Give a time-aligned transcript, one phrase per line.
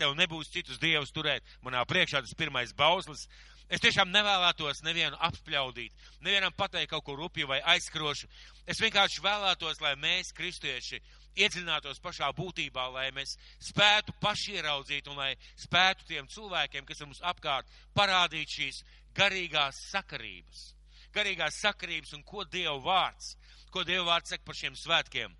[0.00, 1.46] tev nebūs citus dievus turēt.
[1.64, 3.26] Manā priekšā tas pirmais bauslis.
[3.70, 5.92] Es tiešām nevēlētos nevienu apspļaudīt,
[6.26, 8.26] nevienam pateikt kaut ko rupju vai aizskrošu.
[8.66, 10.98] Es vienkārši vēlētos, lai mēs, kristieši,
[11.38, 17.10] iedziļinātos pašā būtībā, lai mēs spētu paši ieraudzīt un lai spētu tiem cilvēkiem, kas ir
[17.12, 18.82] mums apkārt, parādīt šīs
[19.14, 20.66] garīgās sakarības.
[21.14, 23.36] Garīgās sakarības un ko Dieva vārds,
[23.70, 25.38] ko Dieva vārds saka par šiem svētkiem.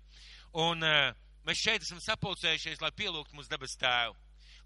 [0.63, 1.11] Un uh,
[1.43, 4.15] mēs šeit esam sapulcējušies, lai pielūgtu mūsu debes tēvu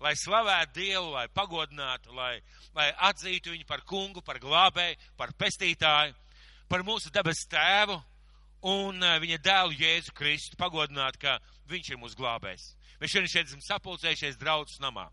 [0.04, 2.40] lai slavētu Dievu, lai pagodinātu, lai,
[2.76, 6.16] lai atzītu viņu par kungu, par glābēju, par pestītāju,
[6.70, 8.00] par mūsu debes tēvu
[8.66, 11.38] un eh, viņa dēlu Jēzu Kristu pagodināt, ka
[11.70, 12.74] viņš ir mūsu glābējs.
[13.00, 15.10] Mēs šodien šeit esam sapulcējušies draudzes namā.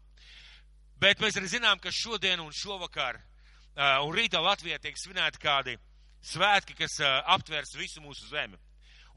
[1.02, 5.74] Bet mēs arī zinām, ka šodien un šovakar uh, un rītā Latvijā tiek svinēti kādi
[6.22, 8.60] svētki, kas uh, aptvers visu mūsu zemi.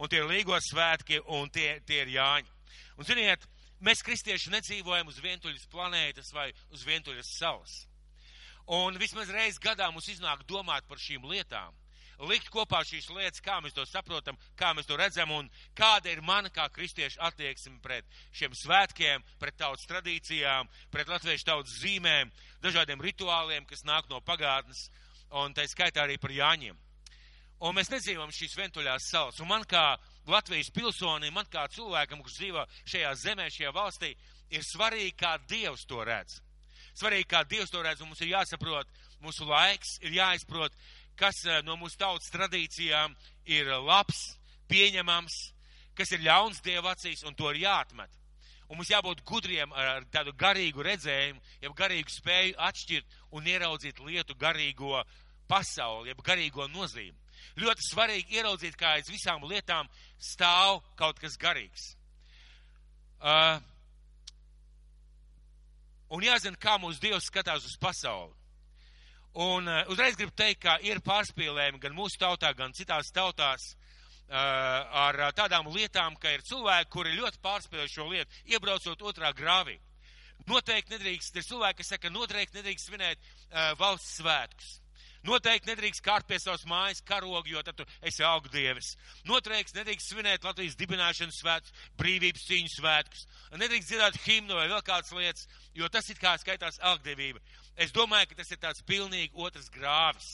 [0.01, 2.49] Un tie ir līgos svētki un tie, tie ir Jāņi.
[2.97, 3.45] Un ziniet,
[3.83, 7.81] Mēs, kristieši, nedzīvojam uz vientuļas planētas vai uz vientuļas salas.
[8.65, 11.75] Un vismaz reiz gadā mums iznāk domāt par šīm lietām,
[12.29, 16.23] likt kopā šīs lietas, kā mēs to saprotam, kā mēs to redzam un kāda ir
[16.25, 22.31] mana kā kristieša attieksme pret šiem svētkiem, pret tautas tradīcijām, pret latviešu tautas zīmēm,
[22.63, 24.89] dažādiem rituāliem, kas nāk no pagātnes,
[25.35, 26.79] un tā skaitā arī par Jāņiem.
[27.65, 29.39] Un mēs nedzīvojam šīs vientuļās salas.
[29.39, 29.95] Un man kā
[30.27, 34.15] Latvijas pilsonim, man kā cilvēkam, kurš dzīvo šajā zemē, šajā valstī,
[34.49, 36.39] ir svarīgi, kā Dievs to redz.
[36.95, 38.89] Svarīgi, kā Dievs to redz, un mums ir jāsaprot,
[39.21, 40.73] mūsu laiks ir jāizprot,
[41.19, 43.15] kas eh, no mūsu tautas tradīcijām
[43.51, 44.35] ir labs,
[44.71, 45.39] pieņemams,
[45.95, 48.21] kas ir ļauns Dieva acīs, un to ir jāatmet.
[48.65, 54.33] Un mums jābūt gudriem ar tādu garīgu redzējumu, jeb garīgu spēju atšķirt un ieraudzīt lietu
[54.41, 55.03] garīgo
[55.47, 57.24] pasauli, jeb garīgo nozīmi.
[57.61, 61.93] Ļoti svarīgi ieraudzīt, kā aiz visām lietām stāv kaut kas garīgs.
[63.25, 63.57] Uh,
[66.13, 68.33] un jāzina, kā mūsu Dievs skatās uz pasauli.
[69.45, 74.35] Un uh, uzreiz gribu teikt, ka ir pārspīlējumi gan mūsu tautā, gan citās tautās uh,
[74.35, 79.79] ar uh, tādām lietām, ka ir cilvēki, kuri ļoti pārspīlē šo lietu, iebraucot otrā grāvī.
[80.47, 84.75] Noteikti nedrīkst, ir cilvēki, kas saka, noteikti nedrīkst svinēt uh, valsts svētkus.
[85.25, 88.91] Noteikti nedrīkst kārt pie savas mājas karogu, jo tad tu esi augdievis.
[89.25, 93.25] Noteikti nedrīkst svinēt Latvijas dibināšanas svētkus, brīvības cīņu svētkus.
[93.55, 97.41] Nedrīkst dzirdēt himnu vai vēl kādas lietas, jo tas it kā skaitās augdievība.
[97.75, 100.29] Es domāju, ka tas ir tāds pilnīgi otrs grāvis.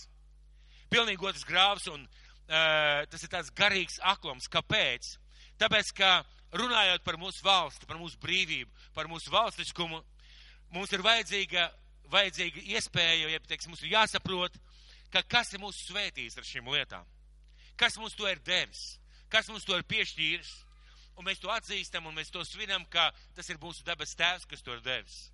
[0.91, 4.49] Pilnīgi otrs grāvis un uh, tas ir tāds garīgs aklums.
[4.51, 5.15] Kāpēc?
[5.61, 6.11] Tāpēc, ka
[6.57, 10.01] runājot par mūsu valsti, par mūsu brīvību, par mūsu valstiskumu,
[10.75, 11.69] mums ir vajadzīga,
[12.11, 14.57] vajadzīga iespēja, ja teiksim, mums ir jāsaprot,
[15.11, 17.07] ka kas ir mūsu svētījis ar šīm lietām,
[17.79, 18.97] kas mums to ir devis,
[19.31, 20.53] kas mums to ir piešķīris,
[21.17, 24.63] un mēs to atzīstam un mēs to svinam, ka tas ir mūsu dabas tēvs, kas
[24.65, 25.29] to ir devis.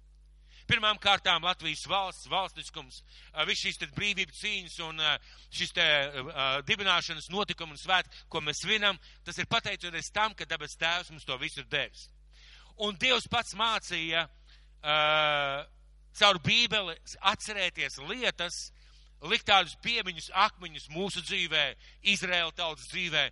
[0.67, 2.99] Pirmām kārtām Latvijas valsts, valstiskums,
[3.47, 4.99] viss šīs brīvības cīņas un
[5.47, 5.85] šis te
[6.67, 11.27] dibināšanas notikumi un svētki, ko mēs svinam, tas ir pateicoties tam, ka dabas tēvs mums
[11.27, 12.09] to visu ir devis.
[12.83, 15.63] Un Dievs pats mācīja uh,
[16.17, 16.95] caur Bībeli
[17.31, 18.57] atcerēties lietas,
[19.25, 21.63] likt tādus piemiņus, akmeņus mūsu dzīvē,
[22.13, 23.23] Izraēla tautas dzīvē,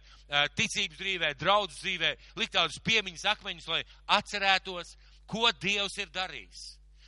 [0.57, 3.83] ticības dzīvē, draudzes dzīvē, likt tādus piemiņus, akmeņus, lai
[4.17, 4.95] atcerētos,
[5.29, 6.63] ko Dievs ir darījis.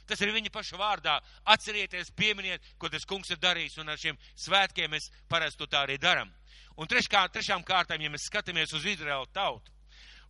[0.07, 1.17] Tas ir viņa paša vārdā.
[1.51, 5.83] Atcerieties, pieminiet, ko tas kungs ir darījis, un ar šiem svētkiem mēs parasti to tā
[5.83, 6.31] arī daram.
[6.77, 9.73] Un treškā, trešām kārtām, ja mēs skatāmies uz Izraēlu tautu,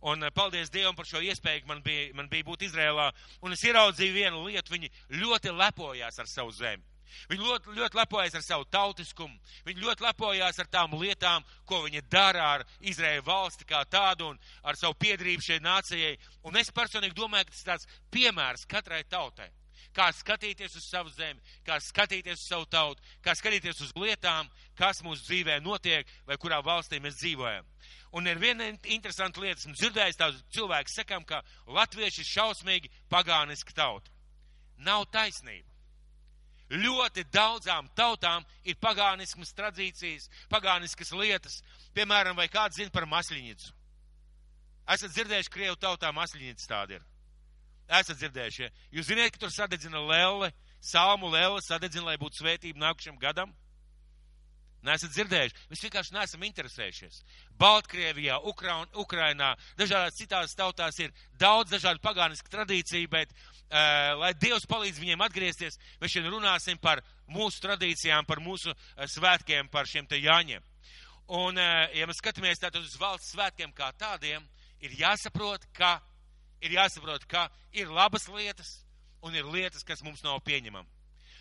[0.00, 3.10] un paldies Dievam par šo iespēju, man bija, man bija būt Izrēlā,
[3.42, 6.84] un es ieraudzīju vienu lietu, viņi ļoti lepojās ar savu zemi.
[7.28, 12.02] Viņi ļoti, ļoti lepojas ar savu tautiskumu, viņi ļoti lepojas ar tām lietām, ko viņi
[12.12, 16.18] dara ar Izraēlu valsti kā tādu un ar savu piedrību šai nācijai.
[16.44, 19.48] Un es personīgi domāju, ka tas ir tāds piemērs katrai tautai.
[19.98, 24.46] Kā skatīties uz savu zemi, kā skatīties uz savu tautu, kā skatīties uz lietām,
[24.78, 27.66] kas mūsu dzīvē notiek vai kurā valstī mēs dzīvojam.
[28.14, 33.74] Un ir viena interesanta lieta, esmu dzirdējis tādu cilvēku sakām, ka latvieši ir šausmīgi pagāniski
[33.74, 34.14] tauta.
[34.86, 35.66] Nav taisnība.
[36.68, 41.62] Ļoti daudzām tautām ir pagānismas tradīcijas, pagāniskas lietas,
[41.96, 43.72] piemēram, vai kāds zina par masliņicu.
[44.94, 47.06] Esat dzirdējuši, Krievu tautā masliņica tāda ir.
[47.88, 48.68] Esat dzirdējuši, ja?
[48.92, 50.50] Jūs zināt, ka tur sadedzina lēle,
[50.84, 53.54] salmu lēle sadedzina, lai būtu svētība nākušam gadam?
[54.86, 57.22] Nesat dzirdējuši, mēs vienkārši neesam interesējušies.
[57.58, 64.68] Baltkrievijā, Ukraun, Ukrainā, dažādās citās tautās ir daudz dažādu pagānisku tradīciju, bet, uh, lai Dievs
[64.70, 70.06] palīdz viņiem atgriezties, mēs šodien runāsim par mūsu tradīcijām, par mūsu uh, svētkiem, par šiem
[70.06, 70.62] te jāņiem.
[71.26, 74.46] Un, uh, ja mēs skatāmies tātad uz valsts svētkiem kā tādiem,
[74.78, 75.96] ir jāsaprot, ka
[76.60, 78.78] ir jāsaprot, ka ir labas lietas,
[79.22, 80.86] un ir lietas, kas mums nav pieņemama.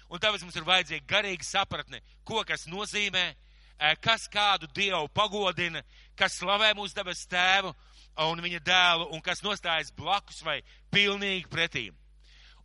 [0.08, 3.26] Un tāpēc mums ir vajadzīga garīga sapratne, ko kas nozīmē,
[4.02, 5.84] kas kādu dievu pagodina,
[6.16, 7.74] kas slavē mūsu dabas tēvu
[8.26, 10.62] un viņa dēlu, un kas nostājas blakus vai
[10.94, 11.96] pilnīgi pretīm.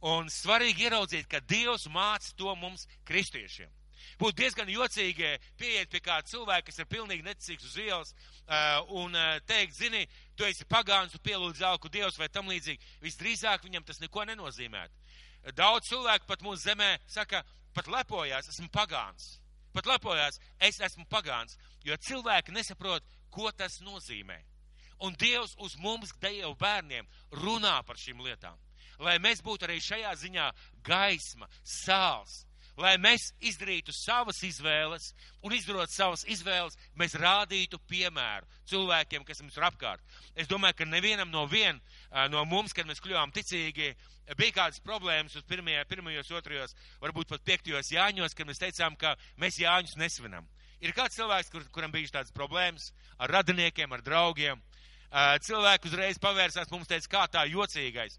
[0.02, 3.70] Un svarīgi ieraudzīt, ka Dievs māca to mums kristiešiem.
[4.18, 5.28] Būtu diezgan jocīgi
[5.60, 10.02] pieiet pie kāda cilvēka, kas ir pilnīgi neticīgs uz ielas, uh, un uh, teikt, zini,
[10.36, 12.80] tu esi pagāns, tu pielūdz zelku dievs vai tam līdzīgi.
[13.04, 14.94] Visdrīzāk viņam tas neko nenozīmētu.
[15.58, 17.42] Daudz cilvēku pat mūsu zemē saka,
[17.74, 19.38] pat lepojās, esmu pagāns.
[19.72, 24.38] Pat lepojās, es esmu pagāns, jo cilvēki nesaprot, ko tas nozīmē.
[25.02, 27.08] Un Dievs uz mums, Dievu bērniem,
[27.42, 28.58] runā par šīm lietām.
[29.02, 30.50] Lai mēs būtu arī šajā ziņā
[30.86, 32.44] gaisma, sāls,
[32.80, 35.10] lai mēs izdarītu savas izvēles
[35.44, 40.00] un izdarot savas izvēles, mēs rādītu piemēru cilvēkiem, kas mums ir apkārt.
[40.34, 41.80] Es domāju, ka nevienam no, vien,
[42.32, 43.92] no mums, kad mēs kļuvām ticīgi,
[44.38, 49.16] bija kādas problēmas uz pirmajā, pirmajos, otrajos, varbūt pat piektajos jāņos, kad mēs teicām, ka
[49.42, 50.48] mēs jāņus nesvinam.
[50.82, 52.90] Ir kāds cilvēks, kur, kuram bijušas tādas problēmas
[53.22, 54.62] ar radiniekiem, ar draugiem.
[55.12, 58.16] Cilvēki uzreiz pavērsās mums teica, kā tā jocīgais,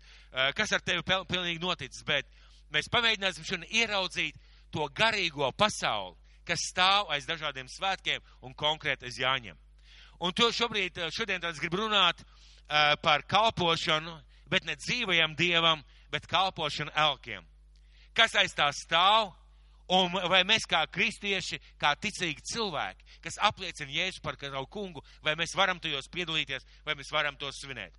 [0.53, 2.29] kas ar tevi pilnīgi noticis, bet
[2.73, 4.39] mēs pamēģināsim šodien ieraudzīt
[4.73, 6.17] to garīgo pasauli,
[6.47, 9.59] kas stāv aiz dažādiem svētkiem un konkrēti aiz jāņem.
[10.23, 14.15] Un to šobrīd, šodien tad es gribu runāt uh, par kalpošanu,
[14.49, 17.45] bet ne dzīvajam dievam, bet kalpošanu elkiem.
[18.13, 19.33] Kas aiz tā stāv?
[19.93, 25.35] Un vai mēs kā kristieši, kā ticīgi cilvēki, kas apliecina Jēzu par savu kungu, vai
[25.35, 27.91] mēs varam tajos piedalīties, vai mēs varam tos svinēt?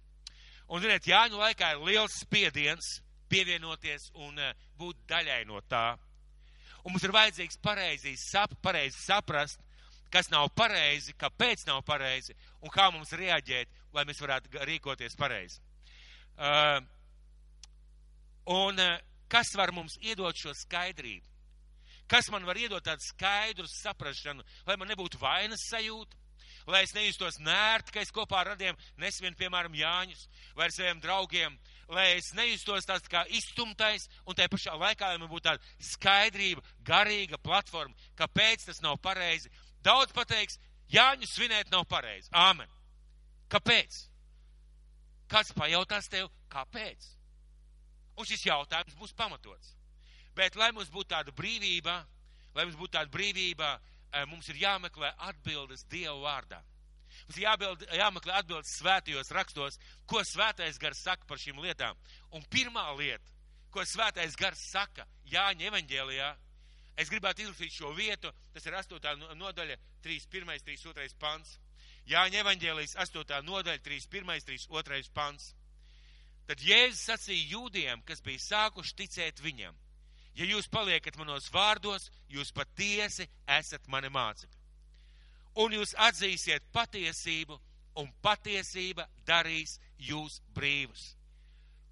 [0.72, 3.02] Un, ziniet, Jāņu laikā ir liels spiediens
[3.34, 5.92] pievienoties un uh, būt daļai no tā.
[6.84, 9.62] Un mums ir vajadzīgs pareizi, sap, pareizi saprast,
[10.14, 15.62] kas nav pareizi, kāpēc nav pareizi un kā mums reaģēt, lai mēs varētu rīkoties pareizi.
[16.34, 16.78] Uh,
[18.54, 18.98] un uh,
[19.30, 21.26] kas var mums iedot šo skaidrību?
[22.10, 26.18] Kas man var iedot tādu skaidru saprašanu, lai man nebūtu vainas sajūta,
[26.68, 30.26] lai es nejustos nērti, ka es kopā ar radiem nesvienu, piemēram, Jāņus
[30.56, 31.56] vai ar saviem draugiem,
[31.88, 36.62] lai es nejustos tāds kā izstumtais un tajā pašā laikā, lai man būtu tāda skaidrība,
[36.84, 39.52] garīga platforma, kāpēc tas nav pareizi.
[39.84, 40.58] Daudz pateiks,
[40.92, 42.28] Jāņu svinēt nav pareizi.
[42.36, 42.68] Āmen.
[43.50, 43.96] Kāpēc?
[45.30, 47.08] Kāds pajautās tev, kāpēc?
[48.20, 49.72] Un šis jautājums būs pamatots.
[50.36, 52.02] Bet, lai mums būtu tāda brīvība,
[52.54, 53.78] lai mums būtu tāda brīvība,
[54.12, 56.62] eh, mums ir jāmeklē atbildes Dievu vārdā.
[57.26, 59.78] Mums jābild, jāmeklē atbildes svētajos rakstos,
[60.10, 61.98] ko svētais gars saka par šīm lietām.
[62.34, 63.34] Un pirmā lieta,
[63.74, 66.30] ko svētais gars saka Jāņa evaņģēlijā,
[67.00, 69.36] es gribētu izlasīt šo vietu, tas ir 8.
[69.40, 70.60] nodaļa, 3.1.
[70.66, 71.18] 3.2.
[71.18, 71.58] pants.
[72.06, 73.40] Jāņa evaņģēlijas 8.
[73.46, 74.44] nodaļa, 3.1.
[74.50, 75.12] 3.2.
[75.16, 75.54] pants.
[76.44, 79.76] Tad Jēzus sacīja jūdiem, kas bija sākuši ticēt viņam.
[80.36, 84.63] Ja jūs paliekat manos vārdos, jūs patiesi esat mani mācekļi.
[85.60, 87.58] Un jūs atzīsiet patiesību,
[88.00, 91.12] un patiesība darīs jūs brīvus.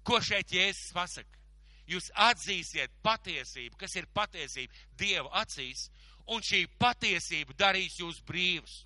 [0.03, 1.39] Ko šeit Jēzus pasaka?
[1.87, 5.89] Jūs atzīsiet patiesību, kas ir patiesība Dieva acīs,
[6.31, 8.83] un šī patiesība darīs jūs brīvus.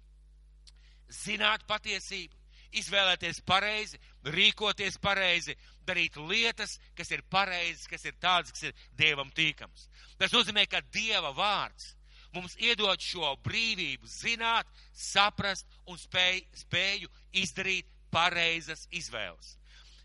[1.14, 2.34] Zināt patiesību,
[2.78, 5.56] izvēlēties pareizi, rīkoties pareizi,
[5.88, 9.88] darīt lietas, kas ir pareizas, kas ir tādas, kas ir Dievam tīkams.
[10.20, 11.94] Tas nozīmē, ka Dieva vārds
[12.36, 17.10] mums iedod šo brīvību zināt, saprast un spēj, spēju
[17.44, 19.56] izdarīt pareizas izvēles.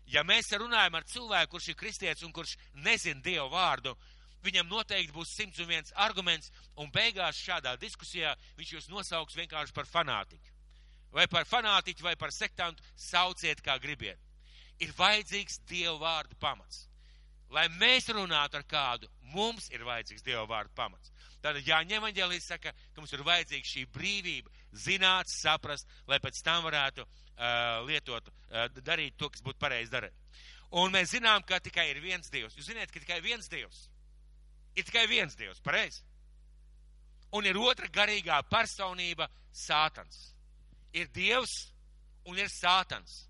[0.07, 3.95] Ja mēs runājam ar cilvēku, kurš ir kristietis un kurš nezina Dievu vārdu,
[4.43, 10.53] viņam noteikti būs 101 arguments, un beigās šādā diskusijā viņš jūs nosauks vienkārši par fanātiķu
[11.13, 14.19] vai par fanātiķu, vai par sektantu, sauciet kā gribiet.
[14.81, 16.87] Ir vajadzīgs Dieva vārdu pamats.
[17.53, 21.13] Lai mēs runātu ar kādu, mums ir vajadzīgs Dieva vārdu pamats.
[21.43, 24.51] Tātad Jāņa evaņģēlijas saka, ka mums ir vajadzīga šī brīvība,
[24.85, 30.15] zināt, saprast, lai pēc tam varētu uh, lietot, uh, darīt to, kas būtu pareizi darīt.
[30.79, 32.55] Un mēs zinām, ka tikai ir viens Dievs.
[32.57, 33.87] Jūs zināt, ka tikai viens Dievs.
[34.73, 36.01] Ir tikai viens Dievs, pareizi.
[37.33, 39.27] Un ir otra garīgā personība-
[39.67, 40.33] Sātans
[40.93, 41.73] ir Dievs
[42.25, 43.25] un ir Sātans.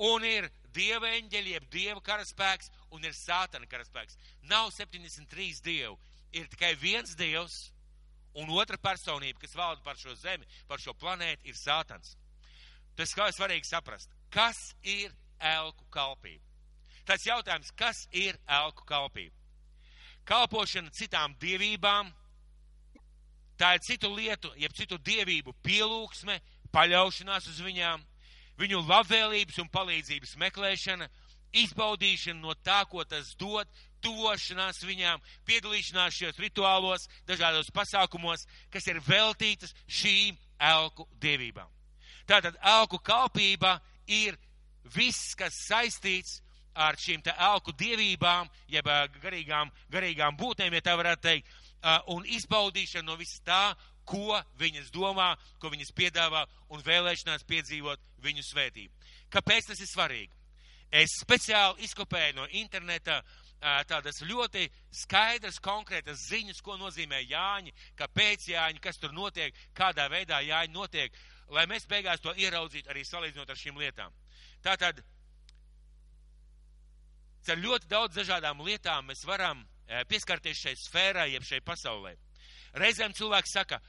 [0.00, 4.16] Un ir Dieva eņģeļi, jeb Dieva karaspēks un ir Sātana karaspēks.
[4.50, 5.98] Nav 73 Dievu,
[6.34, 7.70] ir tikai viens Dievs
[8.34, 12.16] un otra personība, kas valda par šo zemi, par šo planētu, ir Sātans.
[12.98, 16.42] Tas kā ir svarīgi saprast, kas ir elku kalpība.
[17.04, 19.34] Tas jautājums, kas ir elku kalpība?
[20.24, 22.08] Kalpošana citām dievībām,
[23.60, 26.38] tā ir citu lietu, jeb citu dievību pielūgsme,
[26.74, 28.02] paļaušanās uz viņām,
[28.58, 31.10] viņu labvēlības un palīdzības meklēšana
[31.54, 33.68] izbaudīšana no tā, ko tas dod,
[34.04, 41.70] tuvošanās viņām, piedalīšanās šajos rituālos, dažādos pasākumos, kas ir veltītas šīm elku dievībām.
[42.28, 44.36] Tātad elku kalpība ir
[44.94, 46.40] viss, kas saistīts
[46.74, 48.88] ar šīm te elku dievībām, jeb
[49.22, 51.50] garīgām, garīgām būtnēm, ja tā varētu teikt,
[52.10, 56.44] un izbaudīšana no viss tā, ko viņas domā, ko viņas piedāvā
[56.74, 58.92] un vēlēšanās piedzīvot viņu svētību.
[59.32, 60.32] Kāpēc tas ir svarīgi?
[60.94, 63.22] Es speciāli izkopēju no interneta
[63.88, 70.42] tādas ļoti skaidras, konkrētas ziņas, ko nozīmē Jāņi, kāpēc Jāņi, kas tur notiek, kādā veidā
[70.44, 71.16] Jāņi notiek,
[71.48, 74.12] lai mēs beigās to ieraudzītu arī salīdzinot ar šīm lietām.
[74.64, 75.00] Tātad,
[77.48, 79.64] ar ļoti daudz dažādām lietām mēs varam
[80.08, 82.14] pieskarties šai sfērai, jeb šai pasaulē.
[82.80, 83.80] Reizēm cilvēks saka,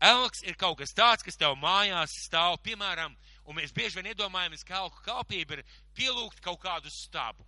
[0.00, 4.64] elks ir kaut kas tāds, kas tev mājās stāv, piemēram, un mēs bieži vien iedomājamies,
[4.64, 7.46] ka elku kalpība ir pielūgt kaut kādu stabu.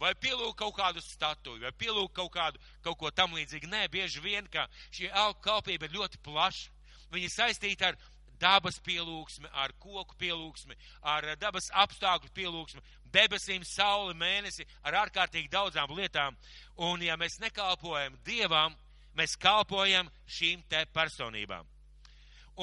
[0.00, 3.70] Vai pielūgt kaut kādu statuju, vai pielūgt kaut kādu, kaut ko tam līdzīgu.
[3.72, 6.72] Nē, bieži vien, ka šī elku kalpība ir ļoti plaša.
[7.14, 7.98] Viņa saistīta ar
[8.40, 10.76] dabas pielūgsmi, ar koku pielūgsmi,
[11.08, 16.36] ar dabas apstākļu pielūgsmi, debesīm, sauli, mēnesi, ar ārkārtīgi daudzām lietām.
[16.76, 18.76] Un ja mēs nekalpojam Dievam,
[19.16, 21.64] mēs kalpojam šīm te personībām.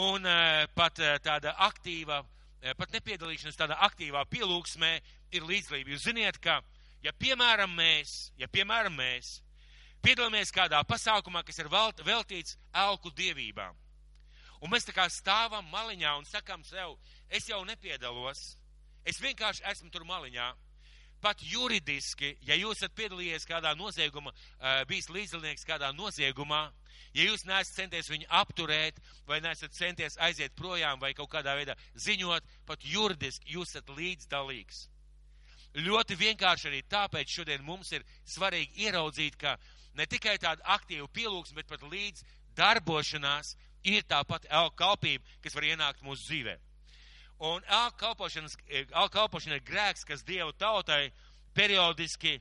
[0.04, 2.24] Un uh, pat uh, tāda aktīva,
[2.78, 4.94] pat nepiedalīšanās tādā aktīvā pielūgsmē
[5.36, 5.92] ir līdzlība.
[5.94, 6.62] Jūs ziniet, ka,
[7.04, 9.38] ja piemēram mēs, ja piemēram mēs
[10.04, 13.76] piedalāmies kādā pasākumā, kas ir veltīts elku dievībām,
[14.64, 16.98] un mēs tā kā stāvam maliņā un sakam sev,
[17.30, 18.54] es jau nepiedalos,
[19.06, 20.54] es vienkārši esmu tur maliņā,
[21.24, 24.34] pat juridiski, ja jūs esat piedalījies kādā noziegumā,
[24.90, 26.66] bijis līdzdalnieks kādā noziegumā,
[27.16, 31.78] ja jūs neesat centies viņu apturēt, vai neesat centies aiziet projām, vai kaut kādā veidā
[31.96, 34.88] ziņot, pat juridiski jūs esat līdzdalīgs.
[35.74, 39.56] Ļoti vienkārši arī tāpēc šodien mums ir svarīgi ieraudzīt, ka
[39.98, 42.22] ne tikai tāda aktīva pielūgsme, bet pat līdz
[42.58, 43.56] darbošanās
[43.90, 44.46] ir tāpat
[44.78, 46.62] kalpība, kas var ienākt mūsu dzīvēm.
[47.44, 47.66] Un
[47.98, 51.12] kalpošana ir grēks, kas Dievu tautai
[51.54, 52.38] periodiski,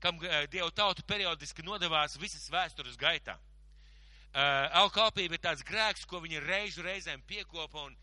[0.00, 0.18] kam
[0.48, 3.36] Dievu tautu periodiski nodevās visas vēstures gaitā.
[4.78, 7.96] Alkalpība ir tāds grēks, ko viņi reižu reizēm piekopa, un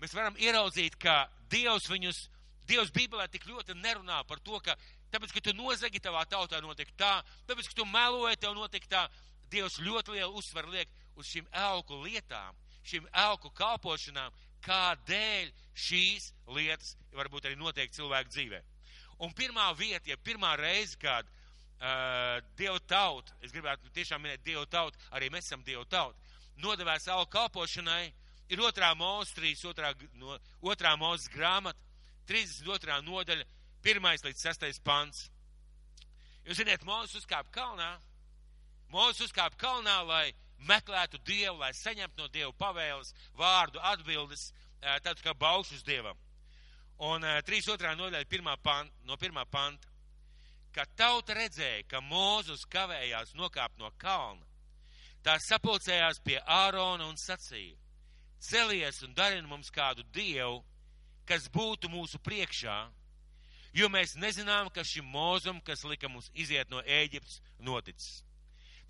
[0.00, 2.28] mēs varam ieraudzīt, ka Dievs viņus,
[2.68, 4.76] Dievs Bībelē tik ļoti nerunā par to, ka
[5.12, 9.08] tāpēc, ka tu nozagi tavā tautā notiek tā, tāpēc, ka tu meloji tev notiek tā,
[9.52, 10.88] Dievs ļoti lielu uzsvaru liek
[11.20, 12.56] uz šīm elku lietām,
[12.88, 14.32] šīm elku kalpošanām,
[14.64, 18.62] kādēļ šīs lietas varbūt arī notiek cilvēku dzīvē.
[19.22, 24.64] Un pirmā vieta, ja pirmā reize, kad uh, Dieva tauta, es gribētu tiešām minēt Dieva
[24.66, 26.18] tautu, arī mēs esam Dieva tauta,
[26.62, 28.06] nodevēs savu kalpošanai,
[28.52, 30.38] ir otrā mūzes, trīs otrā, no,
[30.72, 31.91] otrā mūzes grāmata,
[32.28, 33.02] 32.
[33.06, 33.46] nodaļa,
[33.82, 35.28] pirmais līdz sastais pants.
[36.46, 37.90] Jūs zināt, Mūzes uzkāpa kalnā,
[38.92, 40.32] Mūzes uzkāpa kalnā, lai
[40.68, 44.50] meklētu Dievu, lai saņemtu no Dieva pavēles, vārdu, atbildes,
[45.02, 46.18] tad kā baušus Dievam.
[47.02, 47.94] Un 3.2.
[47.98, 49.88] nodaļa pirmā panta, no pirmā panta.
[50.72, 54.46] Kad tauta redzēja, ka Mūzus kavējās nokāpt no kalna,
[55.24, 57.76] tā sapulcējās pie Ārona un sacīja:
[58.42, 60.62] Celies un dari mums kādu dievu,
[61.28, 62.76] kas būtu mūsu priekšā,
[63.76, 68.22] jo mēs nezinām, kas šim mūzum, kas lika mums iziet no Ēģiptes, noticis.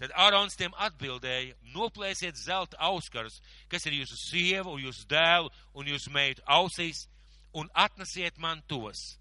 [0.03, 3.39] Tad Ārons tiem atbildēja: Noplēsiet zelta auskarus,
[3.71, 7.05] kas ir jūsu sievu, jūsu dēlu un jūsu meitu ausīs,
[7.55, 9.21] un atnesiet man tos.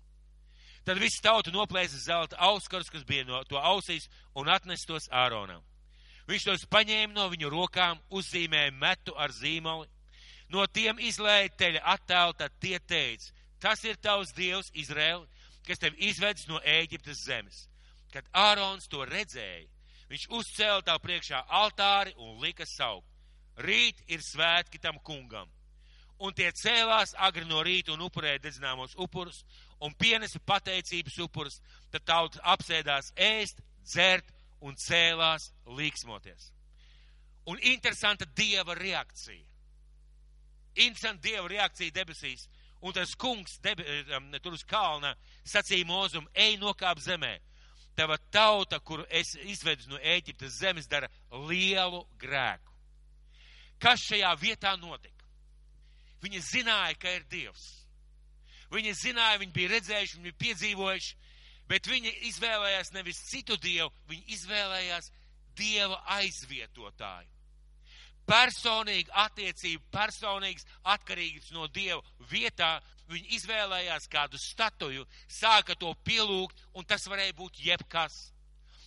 [0.81, 5.61] Tad viss tauta noplēsa zelta auskarus, kas bija no to ausīs, un atnes tos Āronam.
[6.25, 9.85] Viņš tos paņēma no viņu rokām, uzzīmēja metu ar zīmoli,
[10.51, 13.31] no tiem izlēja teļa attēlu, tad tie teica:
[13.61, 15.27] Tas ir tavs dievs, Izraēl,
[15.67, 17.67] kas tev izvedis no Ēģiptes zemes.
[18.11, 19.69] Kad Ārons to redzēja,
[20.11, 23.07] Viņš uzcēla tā priekšā altāri un lika saukt.
[23.63, 25.47] Rīt ir svētki tam kungam.
[26.21, 29.45] Un tie cēlās agri no rīta un upurēja dedzināmos upurus
[29.79, 31.61] un pienesa pateicības upurus.
[31.93, 34.27] Tad tauta apsēdās ēst, dzert
[34.59, 35.47] un cēlās
[35.79, 36.51] līksmoties.
[37.47, 39.47] Un interesanta dieva reakcija.
[40.75, 42.47] Interesanta dieva reakcija debesīs.
[42.81, 43.85] Un tas kungs debe,
[44.17, 45.13] um, tur uz kalna
[45.45, 47.35] sacīja mūzum, ej nokāp zemē
[47.95, 51.09] tava tauta, kuru es izvedu no Ēģiptes zemes, dara
[51.49, 52.71] lielu grēku.
[53.81, 55.27] Kas šajā vietā notika?
[56.21, 57.65] Viņi zināja, ka ir Dievs.
[58.71, 61.15] Viņi zināja, viņi bija redzējuši, viņi bija piedzīvojuši,
[61.67, 65.11] bet viņi izvēlējās nevis citu Dievu, viņi izvēlējās
[65.57, 67.40] Dieva aizvietotāju.
[68.27, 72.01] Personīga attiecība, personīgs atkarīgs no Dieva
[72.31, 72.79] vietā.
[73.11, 78.29] Viņi izvēlējās kādu statuju, sāka to pielūgt, un tas varēja būt jebkas.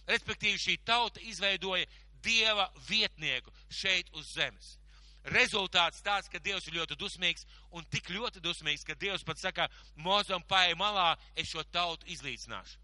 [0.08, 1.84] Respektīvi, šī tauta izveidoja
[2.24, 4.78] Dieva vietnieku šeit uz zemes.
[5.24, 9.68] Rezultāts tāds, ka Dievs ir ļoti dusmīgs un tik ļoti dusmīgs, ka Dievs pat saka,
[9.96, 12.76] mozam paie malā, es šo tautu izlīdzināšu.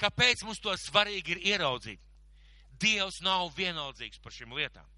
[0.00, 2.00] Kāpēc mums to svarīgi ir ieraudzīt?
[2.80, 4.88] Dievs nav vienaldzīgs par šīm lietām.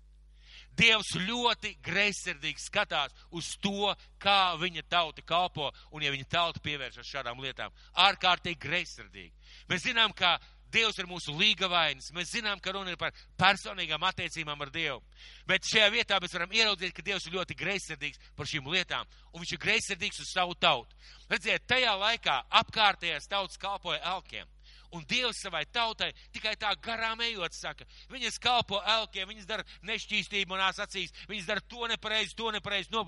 [0.76, 7.08] Dievs ļoti greizsirdīgi skatās uz to, kā viņa tauta kalpo, un ja viņa tauta pievēršas
[7.14, 7.72] šādām lietām,
[8.06, 9.32] ārkārtīgi greizsirdīgi.
[9.70, 10.36] Mēs zinām, ka
[10.76, 14.98] Dievs ir mūsu līgavainis, mēs zinām, ka runa ir par personīgām attiecībām ar Dievu.
[15.46, 19.44] Bet šajā vietā mēs varam ieraudzīt, ka Dievs ir ļoti greizsirdīgs par šīm lietām, un
[19.44, 20.98] viņš ir greizsirdīgs uz savu tautu.
[21.30, 24.50] Redziet, tajā laikā apkārtējās tautas kalpoja elkiem.
[24.94, 30.52] Un Dievs savai tautai tikai tā garām ejot saka, viņas kalpo elkiem, viņas dara nešķīstību
[30.52, 33.04] manās acīs, viņas dara to nepareizi, to nepareizi, no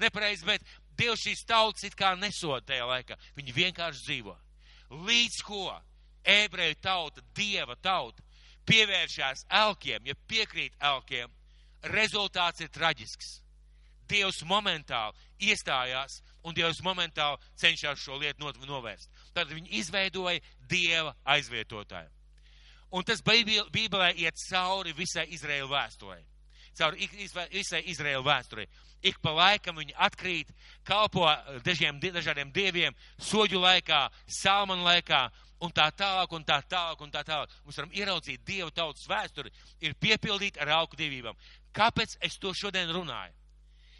[0.00, 0.64] nepareizi, bet
[0.98, 3.18] Dievs šīs tautas it kā nesod tajā laikā.
[3.36, 4.34] Viņi vienkārši dzīvo.
[5.08, 5.66] Līdz ko
[6.24, 8.24] ebreju tauta, Dieva tauta,
[8.68, 11.30] pievēršās elkiem, ja piekrīt elkiem,
[11.94, 13.38] rezultāts ir traģisks.
[14.08, 19.10] Dievs momentāli iestājās un Dievs momentāli cenšas šo lietu novērst.
[19.38, 22.10] Tad viņi izveidoja Dieva aizvietotāju.
[22.90, 26.18] Un tas Bībelē iet cauri visai Izraēlu vēsturē.
[26.78, 27.08] Cauri
[27.52, 28.64] visai Izraēlu vēsturē.
[29.06, 30.50] Ik pa laikam viņi atkrīt,
[30.82, 31.28] kalpo
[31.62, 34.00] dažiem, dažādiem dieviem, soļu laikā,
[34.40, 35.20] salmanu laikā,
[35.62, 37.54] un tā tālāk, un tā tālāk, un tā tālāk.
[37.62, 39.54] Mums varam ieraudzīt Dievu tautas vēsturi,
[39.86, 41.38] ir piepildīta ar augu dievībām.
[41.74, 43.36] Kāpēc es to šodien runāju?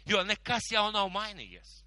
[0.09, 1.83] Jo nekas jau nav mainījies.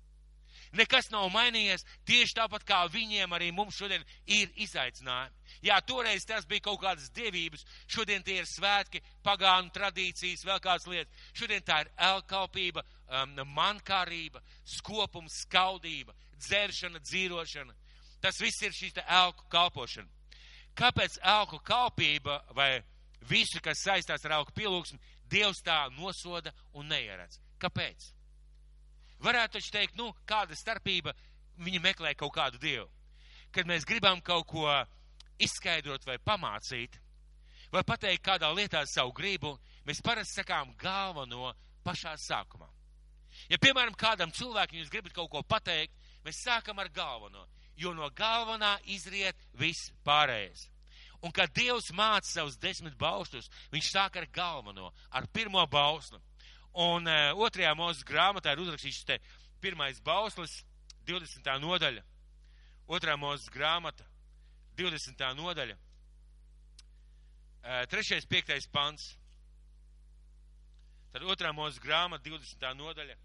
[0.72, 5.36] Nekas nav mainījies, tieši tāpat kā viņiem arī mums šodien ir izaicinājumi.
[5.68, 10.88] Jā, toreiz tas bija kaut kādas dievības, šodien tie ir svētki, pagānu tradīcijas, vēl kādas
[10.88, 11.28] lietas.
[11.36, 12.84] Šodien tā ir elkalpība,
[13.20, 14.40] um, mankārība,
[14.78, 17.76] skopums, skaudība, dzeršana, dzīrošana.
[18.24, 20.08] Tas viss ir šīs elku kalpošana.
[20.78, 22.78] Kāpēc elku kalpība vai
[23.28, 24.98] visu, kas saistās ar elku pielūgsmu,
[25.32, 27.38] Dievs tā nosoda un neieredz?
[27.60, 28.10] Kāpēc?
[29.22, 31.14] Varētu taču teikt, nu, kāda starpība
[31.62, 32.88] viņi meklē kaut kādu dievu.
[33.52, 34.66] Kad mēs gribam kaut ko
[35.42, 36.98] izskaidrot vai pamācīt,
[37.72, 39.56] vai pateikt kādā lietā savu gribu,
[39.86, 41.52] mēs parasti sakām galveno
[41.84, 42.68] pašā sākumā.
[43.48, 48.10] Ja, piemēram, kādam cilvēkam jūs gribat kaut ko pateikt, mēs sākam ar galveno, jo no
[48.16, 50.68] galvenā izriet viss pārējais.
[51.22, 56.18] Un kad Dievs māca savus desmit baustus, viņš sāk ar galveno, ar pirmo bauslu.
[56.72, 59.18] Un uh, otrajā mūzes grāmatā ir uzrakstīts te
[59.60, 60.62] pirmais bauslis,
[61.06, 61.48] 20.
[61.60, 62.02] nodaļa.
[62.88, 64.06] Otrā mūzes grāmata,
[64.78, 65.26] 20.
[65.36, 65.76] nodaļa.
[67.62, 69.12] Uh, trešais, piektais pants.
[71.12, 72.72] Tad otrā mūzes grāmata, 20.
[72.80, 73.18] nodaļa.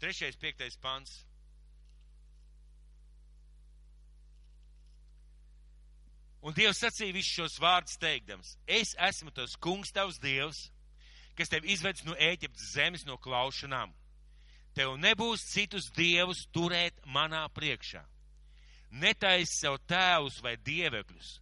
[0.00, 1.20] Trešais, piektais pants.
[6.40, 10.70] Un Dievs sacīja visus šos vārdus teikdams: Es esmu tas kungs, tavs Dievs,
[11.38, 13.92] kas tev izvedis no Ēģiptes zemes, no klaušanām.
[14.74, 18.02] Tev nebūs citus dievus turēt manā priekšā.
[18.90, 21.38] Netais sev tēvus vai dievekļus,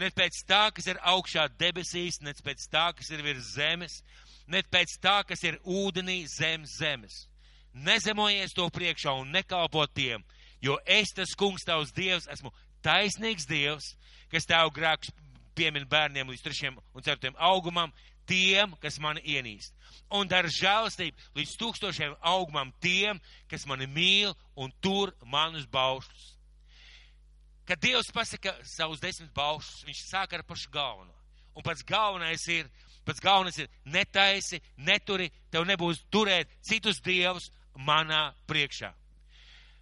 [0.00, 4.00] ne pēc tā, kas ir augšā debesīs, ne pēc tā, kas ir virs zemes,
[4.46, 7.26] ne pēc tā, kas ir ūdenī zem zemes.
[7.72, 10.24] Nezemojies to priekšā un nekalpo tiem,
[10.60, 12.52] jo es tas kungs tavs dievs esmu
[12.84, 13.94] taisnīgs dievs,
[14.32, 15.12] kas tev grēkus
[15.54, 17.92] piemin bērniem līdz trešiem un ceturtiem augumam,
[18.30, 19.74] tiem, kas mani ienīst.
[20.14, 26.34] Un dara žēlastību līdz tūkstošiem augumam tiem, kas mani mīl un tur manus baušus.
[27.66, 31.14] Kad Dievs pasaka savus desmit baušus, viņš sāk ar pašu galveno.
[31.54, 32.66] Un pats galvenais ir,
[33.06, 37.50] pats galvenais ir netaisi, neturi, tev nebūs turēt citus dievus
[37.86, 38.90] manā priekšā.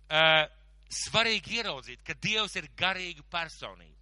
[0.08, 0.44] Uh,
[0.88, 3.96] svarīgi ieraudzīt, ka Dievs ir garīga personība.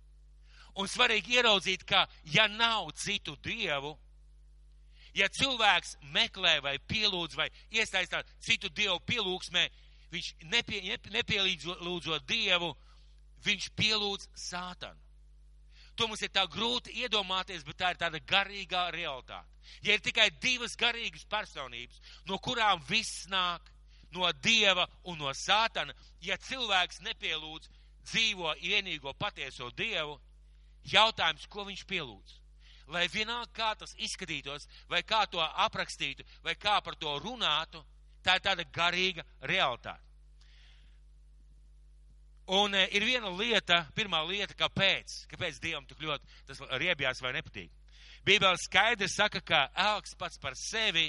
[0.77, 2.05] Un svarīgi ieraudzīt, ka
[2.35, 3.95] ja nav citu dievu,
[5.17, 9.65] ja cilvēks meklē vai pielūdz vai iesaistās citu dievu pielūgsmē,
[10.13, 10.83] viņš nepie,
[11.15, 12.75] nepielūdzot dievu,
[13.47, 15.01] viņš pielūdz sātanu.
[15.97, 19.49] To mums ir tā grūti iedomāties, bet tā ir tāda garīgā realitāte.
[19.83, 21.97] Ja ir tikai divas garīgas personības,
[22.29, 23.73] no kurām viss nāk,
[24.13, 27.71] no dieva un no sātana, ja cilvēks nepielūdz
[28.07, 30.21] dzīvo vienīgo patieso dievu,
[30.93, 32.37] jautājums, ko viņš pielūdz?
[32.93, 37.83] Lai vienalga kā tas izskatītos, vai kā to aprakstītu, vai kā par to runātu,
[38.25, 40.03] tā ir tāda garīga realitāte.
[42.47, 47.33] Un e, ir viena lieta, pirmā lieta, kāpēc, kāpēc Dievam tik ļoti tas riebjās vai
[47.35, 47.73] nepatīk.
[48.27, 51.09] Bībele skaidri saka, ka elks pats par sevi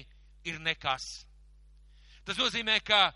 [0.50, 1.06] ir nekas.
[2.26, 3.12] Tas nozīmē, ka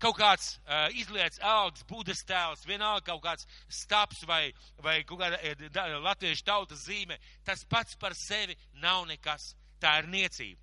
[0.00, 5.38] kaut kāds uh, izlietas algs, būdas tēls, vienalga kaut kāds staps vai, vai kaut kāda
[5.38, 9.54] uh, latviešu tautas zīme, tas pats par sevi nav nekas.
[9.80, 10.60] Tā ir niecība.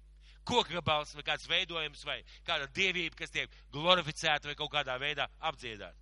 [0.47, 5.97] Kokgabals vai kāds veidojums vai kāda dievība, kas tiek glorificēta vai kaut kādā veidā apdziedāta.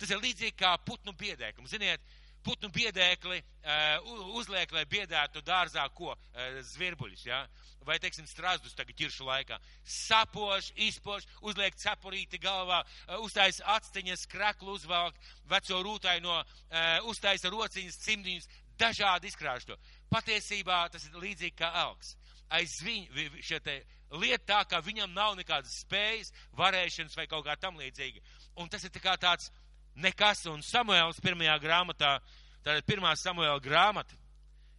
[0.00, 1.70] Tas ir līdzīgi kā putnu biedēkums.
[1.72, 2.02] Ziniet,
[2.46, 6.14] putnu biedēkli uh, uzliek, lai biedētu dārzā ko?
[6.14, 7.26] Uh, zvirbuļus?
[7.26, 7.44] Ja?
[7.86, 9.58] vai, teiksim, strazdus tagad ķiršu laikā.
[9.86, 15.18] Sapoš, izpoš, uzliek cepurīti galvā, uh, uztais atsteņas, kreklu uzvalk,
[15.50, 18.48] veco rūtai no, uh, uztaisa rociņas, cimdiņas,
[18.80, 19.78] dažādi izkrāšto.
[20.12, 22.16] Patiesībā tas ir līdzīgi kā elks.
[22.56, 23.80] Aiz viņu šie te
[24.20, 28.22] lieta tā, ka viņam nav nekādas spējas, varēšanas vai kaut kā tam līdzīga.
[28.62, 29.50] Un tas ir tā kā tāds
[29.96, 32.16] nekas, un Samuēls pirmajā grāmatā,
[32.64, 34.16] tātad pirmā Samuēla grāmata,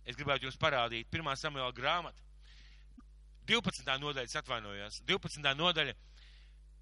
[0.08, 2.22] es gribētu jums parādīt, pirmā Samuēla grāmata,
[3.48, 4.00] 12.
[4.02, 5.54] nodaļa, atvainojos, 12.
[5.56, 5.94] nodaļa,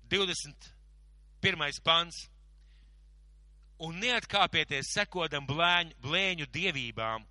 [0.10, 1.82] 21.
[1.86, 2.26] pants.
[3.86, 7.26] Un neatkāpieties sekodam blēņu, blēņu dievībām,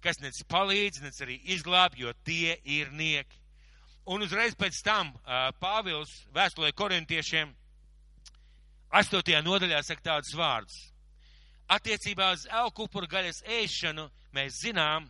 [0.00, 3.36] kas nec palīdz, nec arī izglāb, jo tie ir nieki.
[4.10, 7.52] Un uzreiz pēc tam uh, Pāvils vēstulē korintiešiem
[8.90, 9.22] 8.
[9.46, 10.78] nodaļā saka tādus vārdus.
[11.70, 15.06] Attiecībā uz elku upuru gaļas ēšanu mēs zinām,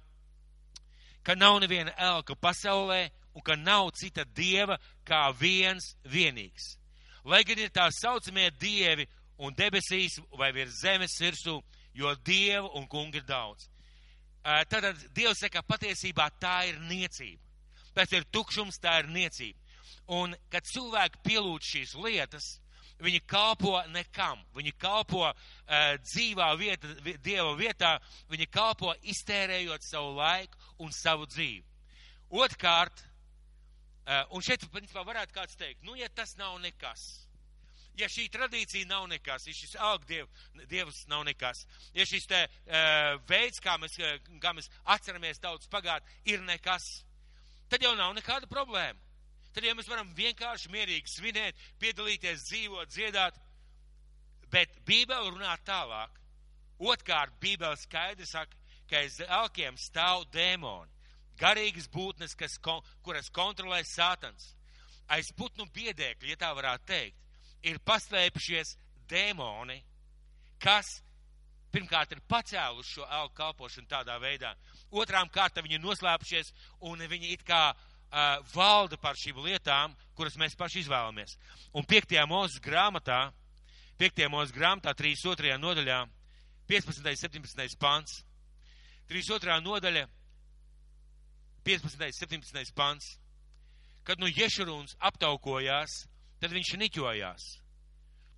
[1.24, 6.76] ka nav neviena elka pasaulē, un ka nav cita dieva kā viens vienīgs.
[7.24, 9.06] Lai gan ir tā saucamie dievi
[9.40, 11.56] un debesīs vai virs zemes virsū,
[11.96, 13.70] jo dievu un kungu ir daudz.
[14.42, 17.40] Tad Dievs saka, patiesībā tā ir niecība.
[17.96, 19.58] Tas ir tukšums, tā ir niecība.
[20.16, 22.58] Un, kad cilvēki pielūdz šīs lietas,
[23.00, 24.40] viņi kalpo nekam.
[24.56, 25.34] Viņi kalpo uh,
[26.04, 26.90] dzīvā vieta,
[27.24, 27.96] Dieva vietā,
[28.30, 31.64] viņi kalpo iztērējot savu laiku un savu dzīvi.
[32.30, 33.10] Otkārt,
[34.10, 37.02] Eh, un šeit, principā, varētu kāds teikt, nu, ja tas nav nekas,
[38.00, 40.26] ja šī tradīcija nav nekas, ja šis aug diev,
[40.70, 41.60] dievs nav nekas,
[41.94, 43.94] ja šis te uh, veids, kā mēs,
[44.42, 46.88] kā mēs atceramies tautas pagātni, ir nekas,
[47.70, 48.98] tad jau nav nekāda problēma.
[49.54, 53.38] Tad jau mēs varam vienkārši mierīgi svinēt, piedalīties, dzīvot, dziedāt,
[54.52, 56.16] bet Bībele runā tālāk.
[56.80, 58.56] Otkārt, Bībele skaidri saka,
[58.88, 61.00] ka aiz elkiem stāv dēmoni
[61.40, 62.58] garīgas būtnes, kas,
[63.04, 64.54] kuras kontrolē sātans.
[65.10, 67.16] Aiz putnu piedēkļa, ja tā varētu teikt,
[67.66, 68.76] ir paslēpušies
[69.10, 69.80] dēmoni,
[70.62, 71.00] kas
[71.74, 74.52] pirmkārt ir pacēluši šo elku kalpošanu tādā veidā,
[74.90, 76.52] otrām kārtām viņi ir noslēpušies
[76.86, 77.70] un viņi it kā
[78.10, 81.36] uh, valda par šīm lietām, kuras mēs paši izvēlamies.
[81.74, 82.16] Un 5.
[82.30, 83.30] mūzes grāmatā,
[84.00, 84.26] 5.
[84.32, 85.56] mūzes grāmatā, 32.
[85.60, 86.02] nodaļā,
[86.70, 87.14] 15.
[87.24, 87.78] 17.
[87.80, 88.20] pants,
[89.10, 89.60] 32.
[89.64, 90.06] nodaļa
[91.64, 92.12] 15.
[92.12, 92.74] 17.
[92.74, 93.16] pants.
[94.06, 96.04] Kad nu Ješurūns aptaukojās,
[96.40, 97.48] tad viņš niķojās.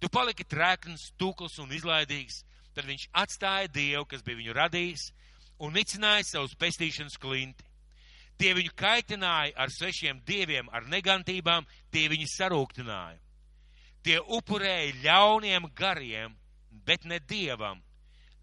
[0.02, 2.42] Tu paliki trēkns, tūkls un izlaidīgs,
[2.74, 5.04] tad viņš atstāja Dievu, kas bija viņu radījis,
[5.62, 7.64] un nicināja savus pestīšanas klinti.
[8.40, 13.20] Tie viņu kaitināja ar svešiem dieviem, ar negantībām, tie viņu sarūktināja.
[14.02, 16.34] Tie upurēja ļauniem gariem,
[16.86, 17.82] bet ne dievam,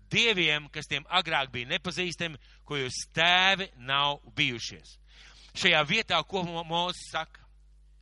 [0.10, 4.98] dieviem, kas tiem agrāk bija nepazīstami, ko jūs tēvi nav bijušies.
[5.58, 7.44] Šajā vietā, ko Mozus saka,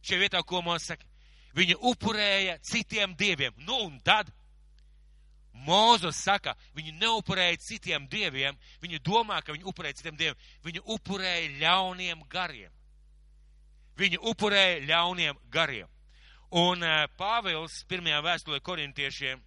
[0.06, 1.08] šajā vietā, ko Mozus saka,
[1.58, 3.56] viņi upurēja citiem dieviem.
[3.66, 4.30] Nu un tad
[5.66, 11.54] Mozus saka, viņi neupurēja citiem dieviem, viņi domā, ka viņi upurēja citiem dieviem, viņi upurēja
[11.62, 12.74] ļauniem gariem.
[13.98, 15.90] Viņi upurēja ļauniem gariem.
[16.54, 19.42] Un uh, Pāvils pirmajā vēstulē korintiešiem,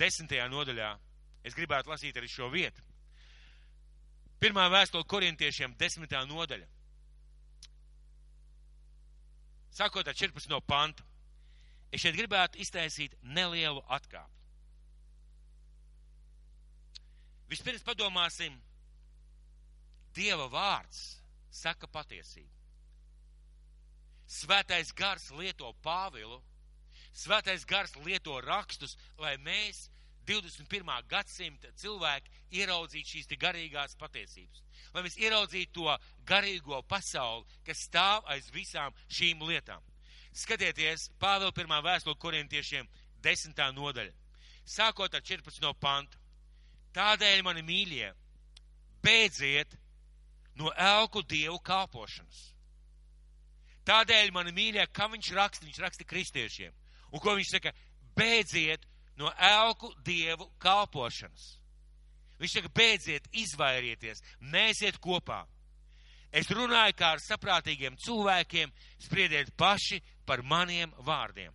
[0.00, 0.90] desmitajā nodaļā,
[1.44, 2.82] Es gribētu lasīt arī šo vietu.
[4.40, 6.66] Pirmā vēstule korintiešiem, desmitā nodaļa.
[9.76, 10.56] Sākot ar 14.
[10.66, 11.04] pantu,
[11.92, 14.39] es šeit gribētu iztaisīt nelielu atkāpi.
[17.50, 18.54] Vispirms padomāsim,
[20.14, 21.20] Dieva vārds
[21.54, 22.50] saka patiesību.
[24.30, 26.38] Svētais gars lieto Pāvilu,
[27.14, 29.88] svētais gars lieto rakstus, lai mēs
[30.30, 30.90] 21.
[31.10, 34.62] gadsimta cilvēki ieraudzītu šīs garīgās patiesības.
[34.94, 39.82] Lai mēs ieraudzītu to garīgo pasauli, kas stāv aiz visām šīm lietām.
[40.30, 42.86] Skatieties, Pāvila pirmā vēstule korintiešiem,
[43.22, 44.14] desmitā nodaļa.
[44.62, 45.72] Sākot ar 14.
[45.80, 46.19] pantu.
[46.96, 48.08] Tādēļ, mani mīļie,
[49.04, 49.76] beidziet
[50.58, 52.40] no elku dievu kalpošanas.
[53.86, 56.74] Tādēļ, mani mīļie, kā viņš raksta, viņš raksta kristiešiem.
[57.10, 57.72] Un ko viņš saka?
[58.16, 58.84] Beidziet
[59.18, 61.56] no elku dievu kalpošanas.
[62.40, 65.44] Viņš saka, beidziet, izvairieties, mēsiet kopā.
[66.32, 68.70] Es runāju kā ar saprātīgiem cilvēkiem,
[69.02, 71.52] spriediet paši par maniem vārdiem.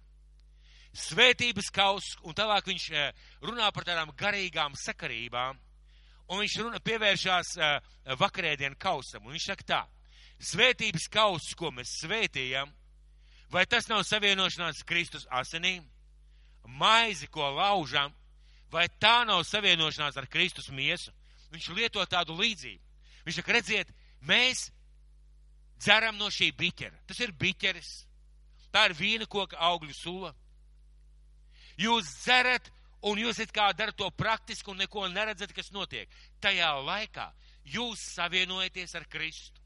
[0.95, 5.59] Svētības kaus, un tālāk viņš eh, runā par tādām garīgām sakarībām,
[6.31, 9.81] un viņš runa, pievēršās uh, vakarēdienu kausam, un viņš saka tā,
[10.41, 12.71] svētības kauss, ko mēs svētījam,
[13.53, 15.83] vai tas nav savienošanās Kristus asinīm,
[16.65, 18.13] maizi, ko laužam,
[18.73, 21.13] vai tā nav savienošanās ar Kristus miesu?
[21.53, 22.81] Viņš lieto tādu līdzību.
[23.25, 23.91] Viņš saka, redziet,
[24.25, 24.69] mēs
[25.79, 26.97] dzeram no šī biķera.
[27.07, 27.91] Tas ir biķeris.
[28.73, 30.33] Tā ir vīna koka augļu sula.
[31.79, 32.69] Jūs dzerat
[33.05, 36.09] un jūs it kā darat to praktiski un neko neredzat, kas notiek.
[36.41, 37.29] Tajā laikā
[37.75, 39.61] jūs savienojaties ar Kristu.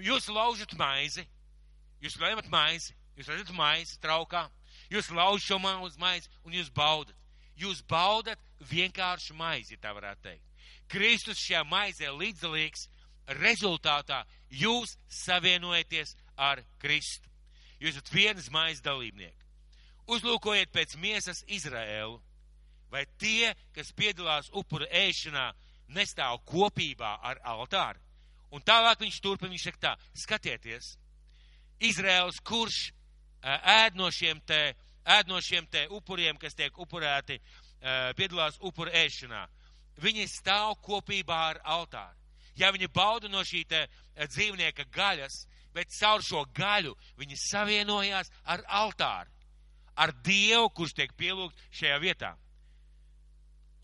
[0.00, 1.24] Jūs laužat maizi,
[2.00, 4.46] jūs lemat maizi, jūs redzat maizi traukā,
[4.92, 5.58] jūs laužat šo
[5.98, 7.16] maizi un jūs baudat.
[7.60, 10.46] Jūs baudat vienkārši maizi, tā varētu teikt.
[10.88, 12.86] Kristus šajā maizē līdzdalīgs,
[13.38, 17.28] rezultātā jūs savienojaties ar Kristu.
[17.80, 19.39] Jūs esat vienas maizes dalībnieki.
[20.10, 22.18] Uzlūkojiet pēc miesas Izraēlu
[22.90, 25.50] vai tie, kas piedalās upura ēšanā,
[25.94, 28.00] nestāv kopībā ar altāru.
[28.50, 30.96] Un tālāk viņš turpina, viņš saka tā, skatieties,
[31.86, 32.90] Izraels, kurš
[33.40, 34.74] ēd no šiem te,
[35.06, 37.38] ēd no šiem te upuriem, kas tiek upurēti,
[38.18, 39.46] piedalās upura ēšanā,
[40.02, 42.18] viņi stāv kopībā ar altāru.
[42.58, 43.86] Ja viņi bauda no šī te
[44.18, 49.30] dzīvnieka gaļas, bet caur šo gaļu viņi savienojās ar altāru,
[50.00, 52.32] ar Dievu, kurš tiek pielūgt šajā vietā.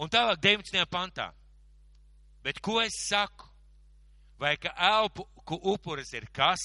[0.00, 0.86] Un tālāk 19.
[0.92, 1.30] pantā.
[2.44, 3.48] Bet ko es saku?
[4.40, 5.24] Vai ka elpu
[5.72, 6.60] upuris ir kas,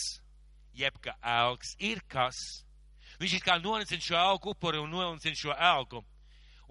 [0.75, 2.37] jeb ka elks ir kas?
[3.21, 6.01] Viņš ir kā nonicina šo elku upuri un nonicina šo elku.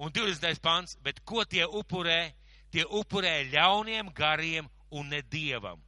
[0.00, 0.60] Un 20.
[0.60, 2.32] pants, bet ko tie upurē?
[2.70, 5.80] Tie upurē ļauniem gariem un ne dievam.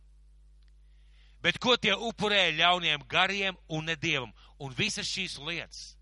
[1.43, 4.33] Bet ko tie upurē ļauniem gariem un ne dievam?
[4.59, 5.93] Un visas šīs lietas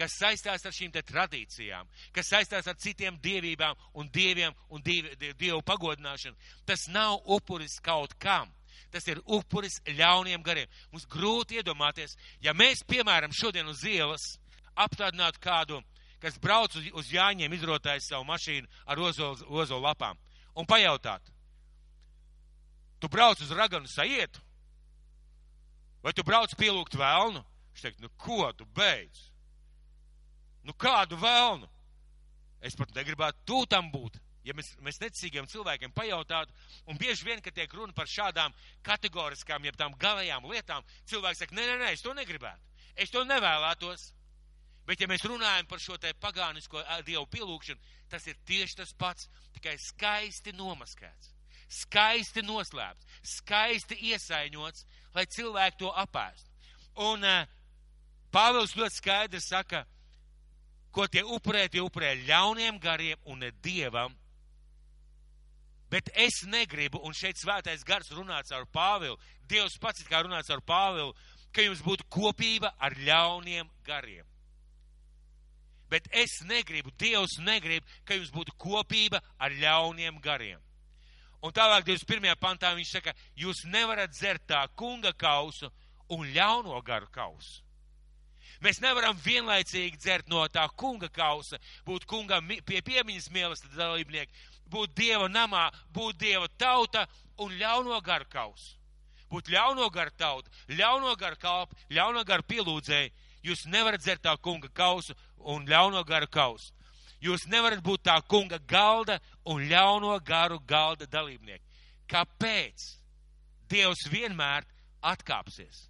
[0.00, 5.60] kas saistās ar šīm tradīcijām, kas saistās ar citiem dievībām un dieviem un dievu, dievu
[5.66, 6.36] pagodināšanu.
[6.64, 8.48] Tas nav upuris kaut kam.
[8.90, 10.70] Tas ir upuris ļauniem gariem.
[10.90, 14.24] Mums grūti iedomāties, ja mēs, piemēram, šodien uz ielas
[14.74, 15.78] apstādinātu kādu,
[16.22, 20.18] kas brauc uz, uz Jāņiem, izrotājis savu mašīnu ar ozolu ozo lapām,
[20.58, 21.30] un pajautātu,
[23.00, 24.42] tu brauc uz raganu sajietu,
[26.02, 27.44] vai tu brauc pielūgt vēlnu?
[27.70, 29.29] Viņš teikt, nu ko tu beidz?
[30.66, 31.68] Nu kādu vēlnu?
[32.60, 34.18] Es pat negribētu tūtam būt.
[34.44, 36.54] Ja mēs, mēs necīgiem cilvēkiem pajautātu,
[36.88, 41.56] un bieži vien, kad tiek runa par šādām kategoriskām, jeb tām galējām lietām, cilvēks saka,
[41.56, 42.80] nē, nē, nē, es to negribētu.
[42.96, 44.06] Es to nevēlētos.
[44.88, 49.28] Bet, ja mēs runājam par šo te pagānisko dievu pielūgšanu, tas ir tieši tas pats,
[49.54, 51.34] tikai skaisti nomaskēts,
[51.84, 56.48] skaisti noslēpts, skaisti iesaiņots, lai cilvēki to apēst.
[57.06, 57.44] Un uh,
[58.34, 59.84] Pāvils ļoti skaidri saka,
[60.92, 64.14] ko tie upurē, tie upurē ļauniem gariem un ne dievam.
[65.90, 69.18] Bet es negribu, un šeit svētais gars runāts ar Pāvilu,
[69.50, 71.14] Dievs pats kā runāts ar Pāvilu,
[71.50, 74.26] ka jums būtu kopība ar ļauniem gariem.
[75.90, 80.60] Bet es negribu, Dievs negrib, ka jums būtu kopība ar ļauniem gariem.
[81.42, 82.36] Un tālāk 21.
[82.38, 85.70] pantā viņš saka, jūs nevarat dzert tā kunga kausu
[86.12, 87.64] un ļauno garu kausu.
[88.60, 94.32] Mēs nevaram vienlaicīgi dzert no tā kunga kausa, būt kungam pie piemiņas mīlestības dalībnieki,
[94.70, 97.06] būt dieva namā, būt dieva tauta
[97.40, 98.76] un ļauno garu kausu.
[99.30, 103.12] Būt ļauno garu tauta, ļauno garu kalpu, ļauno garu pielūdzēji.
[103.46, 106.72] Jūs nevarat dzert tā kunga kausu un ļauno garu kausu.
[107.20, 111.64] Jūs nevarat būt tā kunga galda un ļauno garu galda dalībnieki.
[112.10, 112.88] Kāpēc?
[113.70, 114.66] Dievs vienmēr
[115.04, 115.89] atkāpsies.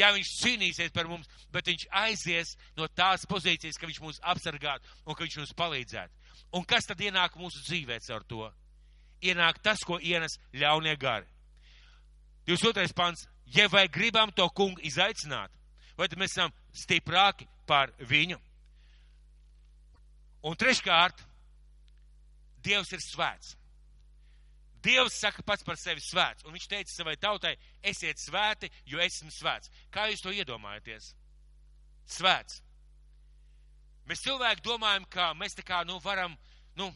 [0.00, 4.88] Jā, viņš cīnīsies par mums, bet viņš aizies no tās pozīcijas, ka viņš mūs apsargātu
[5.04, 6.14] un ka viņš mums palīdzētu.
[6.56, 8.48] Un kas tad ienāk mūsu dzīvē ar to?
[9.20, 11.28] Ienāk tas, ko ienes ļaunie gari.
[12.48, 12.94] 22.
[12.96, 13.26] pants.
[13.50, 15.50] Ja vai gribam to kungu izaicināt,
[15.98, 18.38] vai tad mēs esam stiprāki par viņu?
[20.46, 21.26] Un treškārt,
[22.60, 23.54] Dievs ir svēts.
[24.80, 27.52] Dievs saka pats par sevi svēts, un viņš teica savai tautai,
[27.84, 29.68] esiet svēti, jo esmu svēts.
[29.92, 31.12] Kā jūs to iedomājaties?
[32.08, 32.62] Svēts.
[34.08, 36.32] Mēs cilvēki domājam, ka mēs tā kā, nu, varam,
[36.80, 36.88] nu,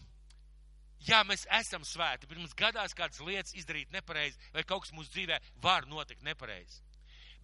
[1.05, 5.12] jā, mēs esam svēti, bet mums gadās kādas lietas izdarīt nepareizi, vai kaut kas mūsu
[5.12, 6.81] dzīvē var notikt nepareizi.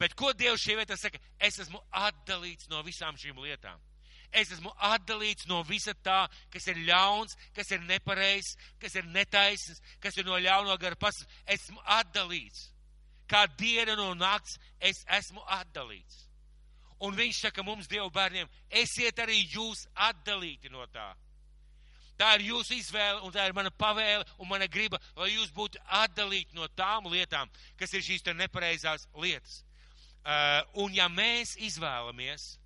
[0.01, 1.21] Bet ko Dievs šī vietā saka?
[1.37, 3.77] Es esmu atdalīts no visām šīm lietām.
[4.33, 9.81] Es esmu atdalīts no visa tā, kas ir ļauns, kas ir nepareizs, kas ir netaisns,
[10.01, 11.41] kas ir no ļauno gara pasaules.
[11.47, 12.69] Esmu atdalīts.
[13.31, 16.27] kā diena no nakts, es esmu atdalīts.
[17.01, 18.49] Un viņš saka mums, Dievu bērniem,
[18.83, 21.13] esiet arī jūs atdalīti no tā.
[22.21, 25.81] Tā ir jūsu izvēle, un tā ir mana pavēle, un mana griba, lai jūs būtu
[26.03, 27.49] atdalīti no tām lietām,
[27.81, 29.63] kas ir šīs nepareizās lietas.
[30.21, 32.59] Uh, un ja mēs izvēlamies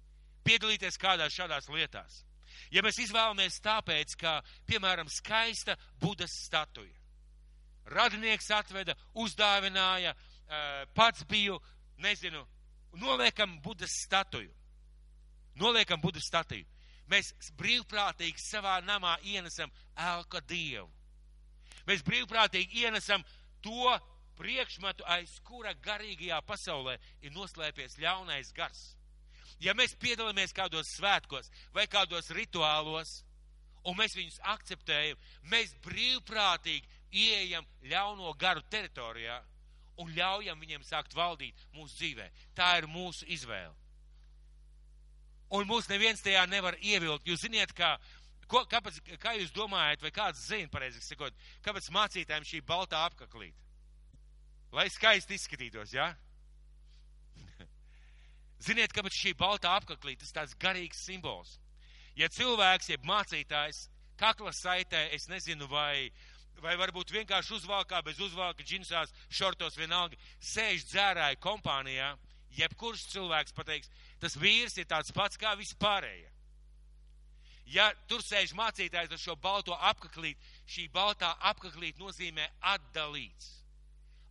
[0.45, 2.23] piedalīties kādās šādās lietās,
[2.71, 6.95] ja mēs izvēlamies tāpēc, ka, piemēram, skaista Budas statuja,
[7.95, 11.59] radinieks atveda, uzdāvināja, uh, pats biju,
[12.05, 12.45] nezinu,
[13.01, 14.53] noliekam Budas statuju,
[15.61, 16.67] noliekam Budas statuju,
[17.11, 20.89] mēs brīvprātīgi savā namā ienesam ēlka dievu.
[21.85, 23.25] Mēs brīvprātīgi ienesam
[23.65, 23.93] to
[24.39, 28.95] priekšmetu, aiz kura garīgajā pasaulē ir noslēpies ļaunais gars.
[29.63, 33.23] Ja mēs piedalāmies kādos svētkos vai kādos rituālos,
[33.85, 35.21] un mēs viņus akceptējam,
[35.53, 36.89] mēs brīvprātīgi
[37.25, 39.39] ieejam ļauno garu teritorijā
[40.03, 42.29] un ļaujam viņiem sākt valdīt mūsu dzīvē.
[42.55, 43.75] Tā ir mūsu izvēle.
[45.55, 47.29] Un mūs neviens tajā nevar ievilkt.
[47.29, 47.93] Jūs ziniet, kā,
[48.51, 53.65] ko, kāpēc, kā jūs domājat, vai kāds zina, pareizi sakot, kāpēc mācītājiem šī baltā apkaklīte?
[54.75, 56.11] lai skaisti izskatītos, jā?
[56.11, 56.21] Ja?
[58.65, 61.59] Ziniet, kāpēc šī baltā apaklī tas tāds garīgs simbols.
[62.17, 63.89] Ja cilvēks, jeb mācītājs,
[64.21, 66.09] kakla saitē, es nezinu, vai,
[66.63, 72.15] vai varbūt vienkārši uzvalkā, bez uzvalka, džinsās, šortos vienalga, sēž dzērāja kompānijā,
[72.57, 73.91] jebkurš cilvēks pateiks,
[74.23, 76.31] tas vīrs ir tāds pats kā vispārējie.
[77.75, 83.64] Ja tur sēž mācītājs ar šo balto apaklīt, šī baltā apaklīt nozīmē atdalīts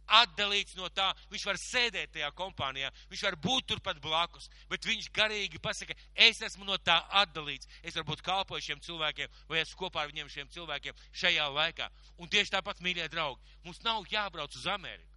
[0.08, 5.10] atdalīts no tā, viņš var sēdēt tajā kompānijā, viņš var būt turpat blakus, bet viņš
[5.16, 9.86] garīgi pasaka, es esmu no tā atdalīts, es varu būt kalpoju šiem cilvēkiem, vai esmu
[9.86, 11.89] kopā ar viņiem šiem cilvēkiem šajā laikā.
[12.20, 15.13] Un tieši tāpat, mīļie draugi, mums nav jābrauc uz Ameriku.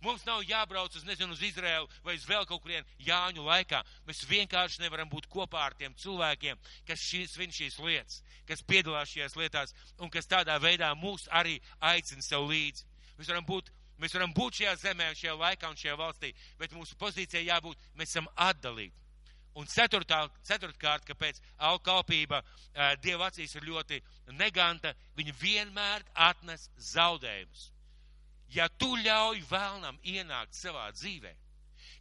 [0.00, 3.82] Mums nav jābrauc uz, nezinu, uz Izraēlu vai uz vēl kaut kurien Jāņu laikā.
[4.08, 6.56] Mēs vienkārši nevaram būt kopā ar tiem cilvēkiem,
[6.88, 11.58] kas šīs, svin šīs lietas, kas piedalās šajās lietās un kas tādā veidā mūs arī
[11.84, 12.88] aicina sev līdzi.
[13.18, 13.68] Mēs varam būt
[14.00, 18.14] Mēs varam būt šajā zemē, šajā laikā un šajā valstī, bet mūsu pozīcija jābūt, mēs
[18.14, 18.96] esam atdalīti.
[19.58, 23.98] Un ceturtā, ceturtkārt, kāpēc alkalpība uh, Dieva acīs ir ļoti
[24.38, 27.66] neganta, viņa vienmēr atnes zaudējumus.
[28.54, 31.34] Ja tu ļauj vēlnam ienākt savā dzīvē,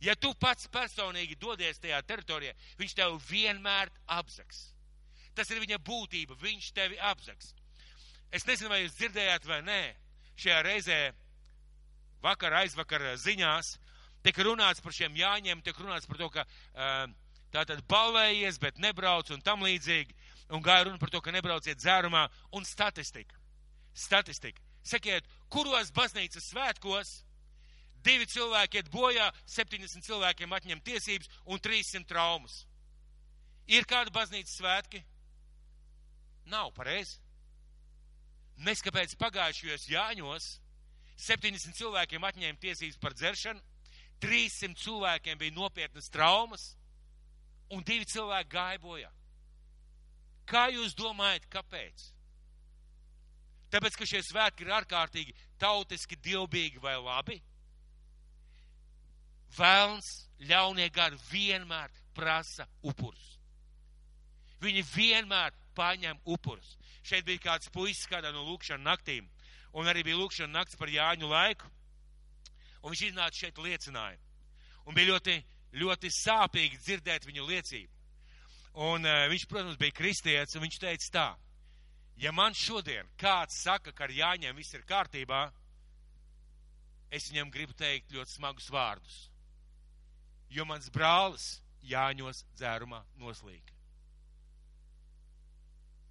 [0.05, 4.69] ja tu pats personīgi dodies tajā teritorijā, viņš tev vienmēr apzaks.
[5.35, 7.53] Tas ir viņa būtība, viņš tevi apzaks.
[8.31, 9.81] Es nezinu, vai jūs dzirdējāt vai nē,
[10.37, 10.99] šajā reizē
[12.23, 13.77] vakar, aizvakar ziņās,
[14.25, 16.45] tika runāts par šiem jāņem, tika runāts par to, ka
[17.53, 20.15] tātad balvējies, bet nebrauc un tam līdzīgi,
[20.55, 22.27] un gāja runa par to, ka nebrauciet dzērumā,
[22.57, 23.37] un statistika.
[23.93, 24.61] Statistika.
[24.85, 27.19] Sakiet, kuros baznīcas svētkos
[28.05, 32.63] divi cilvēki iet bojā, 70 cilvēkiem atņem tiesības un 300 traumas.
[33.69, 35.03] Ir kāda baznīcas svētki?
[36.49, 37.19] Nav pareizi.
[38.59, 40.47] Mēs kāpēc pagājušajos Jāņos
[41.19, 43.61] 70 cilvēkiem atņēma tiesības par dzeršanu,
[44.23, 46.73] 300 cilvēkiem bija nopietnas traumas,
[47.71, 49.11] un divi cilvēki gāja bojā.
[50.49, 52.07] Kā jūs domājat, kāpēc?
[53.69, 57.37] Tāpēc, ka šie svētki ir ārkārtīgi tautiski, dievbīgi vai labi.
[59.57, 60.09] Vēlns,
[60.49, 63.37] ļaunie gari vienmēr prasa upurus.
[64.59, 66.75] Viņi vienmēr paņem upurus.
[67.05, 69.29] Šeit bija kāds puisis kādā no lūkšana naktīm
[69.73, 71.69] un arī bija lūkšana nakts par Jāņu laiku,
[72.81, 74.17] un viņš iznāca šeit liecināja.
[74.87, 75.35] Un bija ļoti,
[75.77, 77.93] ļoti sāpīgi dzirdēt viņu liecību.
[78.89, 81.27] Un uh, viņš, protams, bija kristietis, un viņš teica tā,
[82.21, 85.47] ja man šodien kāds saka, ka ar Jāņiem viss ir kārtībā,
[87.11, 89.17] es viņam gribu teikt ļoti smagus vārdus.
[90.49, 93.75] Jo mans brālis Jāņos dzērumā noslīka.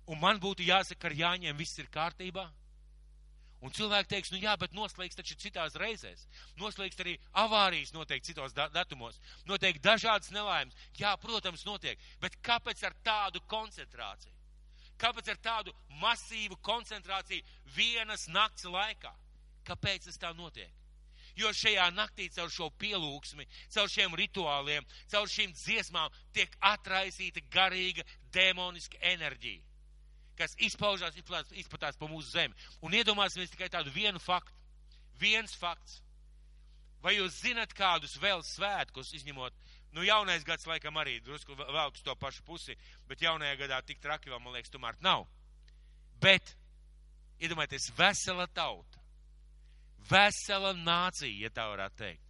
[0.09, 2.47] Un man būtu jāsaka, ka ar Jāņiem viss ir kārtībā,
[3.59, 6.27] Un cilvēki teiks, nu jā, bet noslēgts taču citās reizēs.
[6.61, 9.18] Noslēgts arī avārijas notiek citos da datumos.
[9.51, 10.77] Notiek dažādas nelaimes.
[10.99, 11.99] Jā, protams, notiek.
[12.23, 14.35] Bet kāpēc ar tādu koncentrāciju?
[14.99, 17.42] Kāpēc ar tādu masīvu koncentrāciju
[17.75, 19.13] vienas nakts laikā?
[19.67, 20.71] Kāpēc tas tā notiek?
[21.38, 28.06] Jo šajā naktī caur šo pielūgsmi, caur šiem rituāliem, caur šīm dziesmām tiek atraisīta garīga
[28.35, 29.67] demoniska enerģija
[30.39, 32.57] kas izpaužās, izplatās pa mūsu zemi.
[32.85, 34.55] Un iedomāsimies tikai tādu vienu faktu.
[35.19, 35.99] Viens fakts.
[37.03, 39.55] Vai jūs zinat kādus vēl svētkus, izņemot,
[39.95, 42.75] nu jaunais gads laikam arī drusku vēl uz to pašu pusi,
[43.11, 45.27] bet jaunajā gadā tik traki vēl, man liekas, tomēr nav.
[46.23, 46.57] Bet,
[47.39, 48.99] iedomājieties, vesela tauta,
[50.11, 52.25] vesela nācija, ja tā varētu teikt,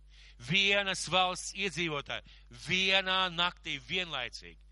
[0.51, 2.29] vienas valsts iedzīvotāji
[2.69, 4.69] vienā naktī vienlaicīgi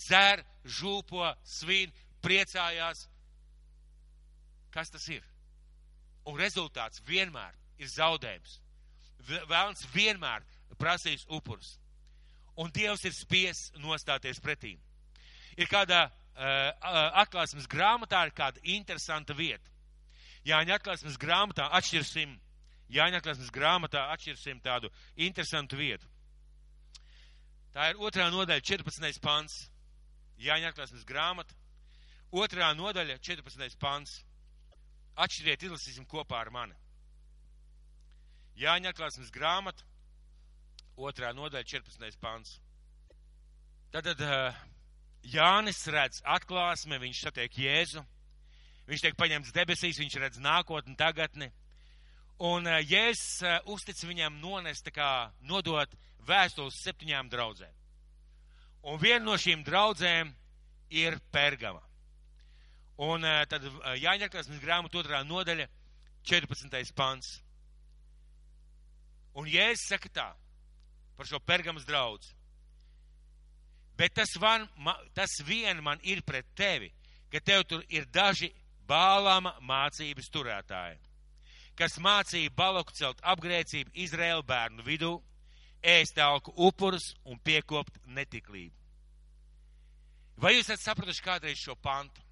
[0.00, 3.06] dzer, žūpo, svin, priecājās.
[4.70, 5.24] Kas tas ir?
[6.28, 8.58] Un rezultāts vienmēr ir zaudējums.
[9.50, 10.44] Vēlns vienmēr
[10.78, 11.76] prasīs upurus.
[12.60, 14.76] Un Dievs ir spies nostāties pretī.
[15.56, 16.12] Ir kāda uh,
[17.22, 19.66] atklāsmes grāmatā, ir kāda interesanta vieta.
[20.46, 22.38] Jāņa atklāsmes grāmatā atšķirsim,
[22.90, 26.08] Jāņa atklāsmes grāmatā atšķirsim tādu interesantu vietu.
[27.70, 29.20] Tā ir otrā nodaļa, 14.
[29.22, 29.60] pants.
[30.40, 31.54] Jāņa atklāsmes grāmata,
[32.30, 33.76] otrā nodaļa, 14.
[33.80, 34.20] pants.
[35.20, 36.76] Atšķiriet, izlasīsim kopā ar mani.
[38.60, 39.84] Jāņa atklāsmes grāmata,
[40.96, 42.18] otrā nodaļa, 14.
[42.20, 42.58] pants.
[43.90, 44.22] Tad, tad
[45.26, 48.04] Jānis redz atklāsmi, viņš satiek Jēzu,
[48.88, 51.50] viņš tiek paņemts debesīs, viņš redz nākotni, tagadni.
[52.40, 55.92] Un Jēzus uztic viņam nonest, kā nodot
[56.28, 57.74] vēstules septiņām draudzēm.
[58.88, 60.32] Un viena no šīm draudzēm
[60.96, 61.82] ir Pergama.
[63.00, 65.66] Un eh, tad eh, Jāņaklasmes grāmata otrā nodaļa,
[66.28, 66.92] 14.
[66.96, 67.38] pants.
[69.40, 70.28] Un Jēzus saka tā
[71.16, 72.34] par šo Pergamas draudzi.
[73.96, 74.66] Bet tas, van,
[75.16, 76.88] tas vien man ir pret tevi,
[77.32, 78.48] ka tev tur ir daži
[78.88, 80.96] bālāma mācības turētāji,
[81.76, 85.12] kas mācīja baloku celt apgrēcību Izraēlu bērnu vidū
[85.84, 88.74] ēst alku upurus un piekopt netiklību.
[90.40, 92.24] Vai jūs esat sapratuši kādreiz šo pantu?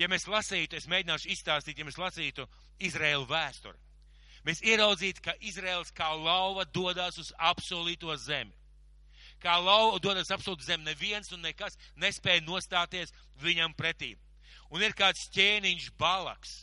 [0.00, 2.46] Ja mēs lasītu, es mēģināšu izstāstīt, ja mēs lasītu
[2.88, 3.76] Izraēlu vēsturi,
[4.48, 8.56] mēs ieraudzītu, ka Izraels kā lauva dodas uz apsolīto zemi.
[9.40, 13.12] Kā lauva dodas apsolīto zemi, neviens un nekas nespēja nostāties
[13.44, 14.14] viņam pretī.
[14.72, 16.54] Un ir kāds ķēniņš balaks,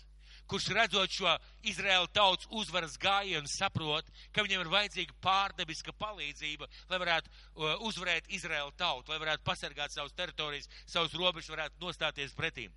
[0.49, 1.35] kurš redzot šo
[1.67, 8.33] Izraēla tautas uzvaras gājienu, saprot, ka viņam ir vajadzīga pārdebiska palīdzība, lai varētu uh, uzvarēt
[8.33, 12.73] Izraēla tautu, lai varētu pasargāt savus teritorijas, savus robežus, varētu nostāties pretīm.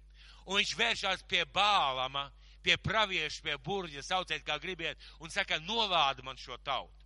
[0.47, 2.29] Un viņš vēršās pie bālama,
[2.63, 6.97] pie pravieša, pie burģa, sauciet kā gribiet, un saka, novāda man šo tautu.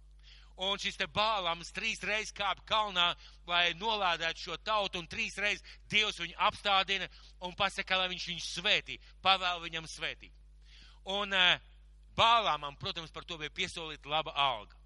[0.56, 3.08] Un šis te bālams trīs reizes kāp kalnā,
[3.50, 7.08] lai nolādētu šo tautu, un trīs reizes Dievs viņu apstādina
[7.42, 10.32] un pasaka, lai viņš viņu svētī, pavēl viņam svētīt.
[11.10, 11.58] Un uh,
[12.14, 14.78] Bālāmam, protams, par to bija piesolīta laba alga.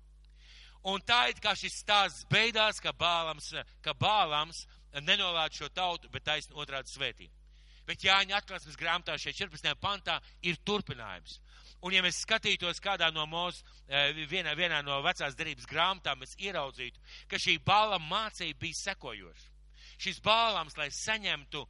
[0.89, 3.51] Un tā ir kā šis stāsts beidās, ka Bālams,
[3.85, 4.65] ka Bālams
[5.03, 7.29] nenolāda šo tautu, bet taisn otrādi svētī.
[7.89, 9.73] Bet Jāņa atklāsmes grāmatā šeit 14.
[9.81, 11.39] pantā ir turpinājums.
[11.87, 13.63] Un ja mēs skatītos kādā no mūsu,
[14.29, 19.53] vienā, vienā no vecās derības grāmatām, mēs ieraudzītu, ka šī Bālama mācība bija sekojoša.
[19.99, 21.63] Šis Bālams, lai saņemtu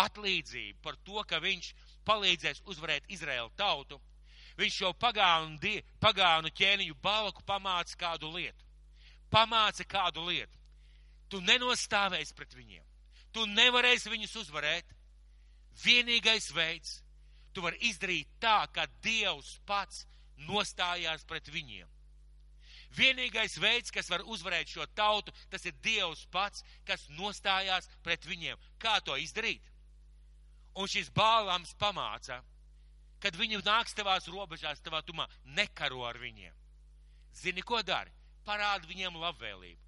[0.00, 1.72] atlīdzību par to, ka viņš
[2.06, 3.98] palīdzēs uzvarēt Izraēlu tautu,
[4.60, 8.64] viņš šo pagānu, die, pagānu ķēniņu balku pamāca kādu lietu.
[9.30, 10.56] Pamāca kādu lietu.
[11.30, 12.86] Tu nenostāvēsi pret viņiem.
[13.34, 14.96] Tu nevarēsi viņus uzvarēt.
[15.84, 17.00] Vienīgais veids,
[17.54, 20.04] tu vari izdarīt tā, ka Dievs pats
[20.48, 21.88] nostājās pret viņiem.
[22.96, 28.58] Vienīgais veids, kas var uzvarēt šo tautu, tas ir Dievs pats, kas nostājās pret viņiem.
[28.82, 29.62] Kā to izdarīt?
[30.74, 32.40] Un šis bālams pamāca,
[33.22, 36.54] kad viņi nāks tavās robežās, tavā tumā, nekaro ar viņiem.
[37.36, 38.10] Zini, ko dari?
[38.46, 39.80] Parādi viņiem labvēlību.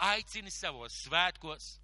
[0.00, 1.78] Aicini savos svētkos,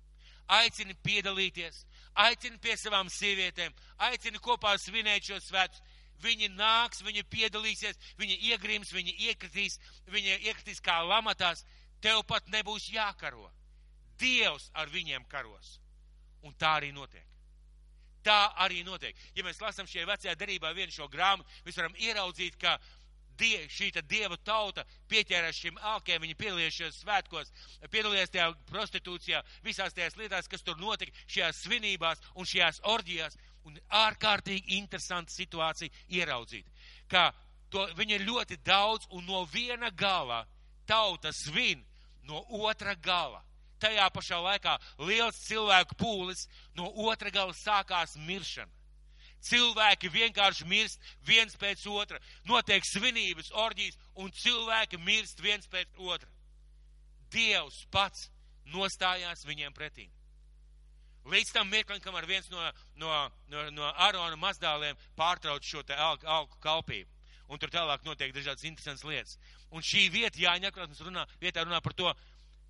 [0.48, 1.84] aicini piedalīties,
[2.24, 3.74] aicini pie savām sievietēm,
[4.08, 5.82] aicini kopā svinēt šos svētus.
[6.24, 9.76] Viņi nāks, viņi piedalīsies, viņi iegrims, viņi iekritīs,
[10.08, 11.64] viņi iekritīs kā lamatās.
[12.00, 13.50] Tev pat nebūs jākaro.
[14.20, 15.76] Dievs ar viņiem karos.
[16.42, 17.26] Un tā arī notiek
[18.26, 19.16] tā arī notiek.
[19.36, 22.74] Ja mēs lasām šajā vecajā derībā vienu šo grāmatu, mēs varam ieraudzīt, ka
[23.38, 27.52] die, šī dieva tauta pieķērās šim alkiem, viņi piedalījās svētkos,
[27.90, 33.38] piedalījās tajā prostitūcijā, visās tajās lietās, kas tur notika, šajās svinībās un šajās orģijās.
[33.66, 36.68] Un ārkārtīgi interesanta situācija ieraudzīt,
[37.10, 37.32] ka
[37.68, 40.44] to, viņi ir ļoti daudz un no viena gala
[40.86, 41.82] tauta svin
[42.28, 43.42] no otra gala
[43.82, 44.76] tajā pašā laikā
[45.08, 46.46] liels cilvēku pūlis,
[46.78, 48.70] no otra gala sākās miršana.
[49.46, 52.18] Cilvēki vienkārši mirst viens pēc otra,
[52.48, 56.28] notiek svinības, orģijas, un cilvēki mirst viens pēc otra.
[57.30, 58.28] Dievs pats
[58.72, 60.08] nostājās viņiem pretī.
[61.26, 62.62] Līdz tam mirklim, kamēr viens no,
[63.02, 63.10] no,
[63.50, 67.10] no, no Arona mazdāliem pārtrauc šo te alku, alku kalpību.
[67.50, 69.38] Un tur tālāk notiek dažādas interesantas lietas.
[69.74, 72.12] Un šī vieta, Jāņa Akrāsmas runā, vietā runā par to,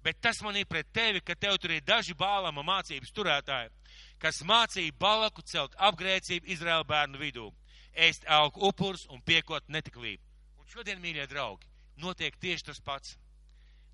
[0.05, 3.72] bet tas man ir pret tevi, ka tev tur ir daži bālama mācības turētāji,
[4.19, 7.51] kas mācīja balaku celt apgrēcību Izraēla bērnu vidū,
[7.93, 10.23] ēst augu upurs un piekot netiklību.
[10.61, 11.69] Un šodien, mīļie draugi,
[12.03, 13.17] notiek tieši tas pats.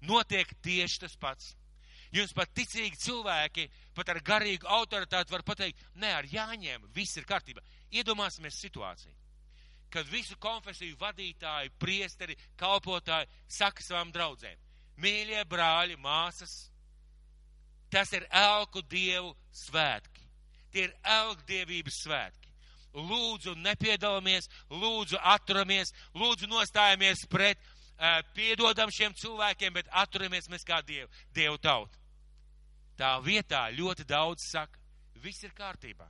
[0.03, 1.53] notiek tieši tas pats.
[2.13, 7.25] Jums pat ticīgi cilvēki, pat ar garīgu autoritāti var pateikt, nē, ar Jāņiem viss ir
[7.25, 7.63] kārtībā.
[7.93, 9.15] Iedomāsimies situāciju,
[9.93, 14.59] kad visu konfesiju vadītāji, priesteri, kalpotāji saka savām draudzēm,
[15.01, 16.72] mīļie brāļi, māsas,
[17.93, 20.25] tas ir elku dievu svētki.
[20.73, 22.49] Tie ir elku dievības svētki.
[22.93, 27.61] Lūdzu, nepiedalāmies, lūdzu, atturamies, lūdzu, nostājamies pret,
[28.37, 32.01] piedodam šiem cilvēkiem, bet atturamies mēs kā dievu, dievu tautu.
[32.97, 34.81] Tā vietā ļoti daudz saka,
[35.25, 36.09] viss ir kārtībā.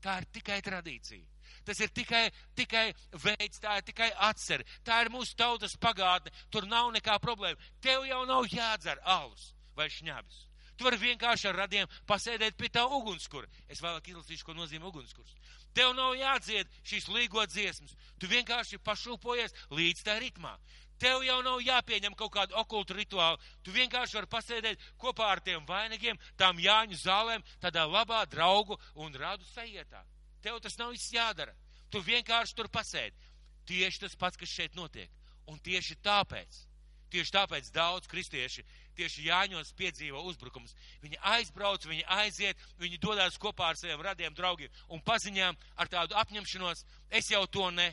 [0.00, 1.26] Tā ir tikai tradīcija.
[1.66, 2.86] Tas ir tikai, tikai
[3.24, 4.62] veids, tā ir tikai atcer.
[4.86, 6.32] Tā ir mūsu tautas pagātne.
[6.50, 7.58] Tur nav nekā problēma.
[7.82, 10.49] Tev jau nav jādzer alus vai šņabis.
[10.80, 13.44] Tu vari vienkārši ar radiem pasēdēt pie tā ugunskura.
[13.68, 15.34] Es vēlāk izlasīšu, ko nozīmē ugunskurs.
[15.76, 17.92] Tev nav jādzied šīs līgo dziesmas.
[18.16, 20.54] Tu vienkārši pašūpojies līdz tā ritmā.
[20.96, 23.36] Tev jau nav jāpieņem kaut kādu okultu rituālu.
[23.60, 29.12] Tu vienkārši vari pasēdēt kopā ar tiem vainagiem, tām Jāņu zālēm, tādā labā draugu un
[29.12, 30.00] radu sajietā.
[30.40, 31.52] Tev tas nav viss jādara.
[31.92, 33.28] Tu vienkārši tur pasēdi.
[33.68, 35.12] Tieši tas pats, kas šeit notiek.
[35.44, 36.64] Un tieši tāpēc,
[37.12, 38.64] tieši tāpēc daudz kristieši
[39.00, 40.76] tieši Jāņos piedzīvo uzbrukums.
[41.02, 46.16] Viņi aizbrauc, viņi aiziet, viņi dodas kopā ar saviem radiem draugiem un paziņām ar tādu
[46.20, 46.84] apņemšanos,
[47.20, 47.90] es jau to ne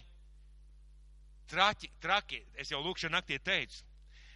[1.47, 3.85] traki, traki, es jau lūkšana naktī teicu,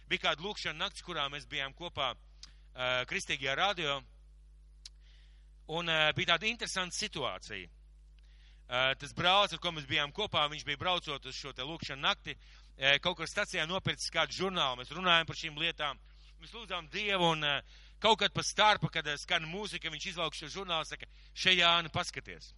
[0.08, 4.00] bija kāda lūkšana nakts, kurā mēs bijām kopā uh, Kristīgajā radio,
[5.76, 7.68] un uh, bija tāda interesanta situācija.
[8.72, 12.00] Uh, tas brālis, ar ko mēs bijām kopā, viņš bija braucot uz šo te lūkšanu
[12.00, 12.36] nakti,
[13.04, 15.98] kaut kur stacijā nopircis kādu žurnālu, mēs runājam par šīm lietām,
[16.42, 20.34] mēs lūdzām Dievu, un uh, kaut kad pa starpu, kad uh, skan mūzika, viņš izlauk
[20.34, 21.06] šo žurnālu, saka,
[21.38, 22.48] šeit Jāni, paskaties.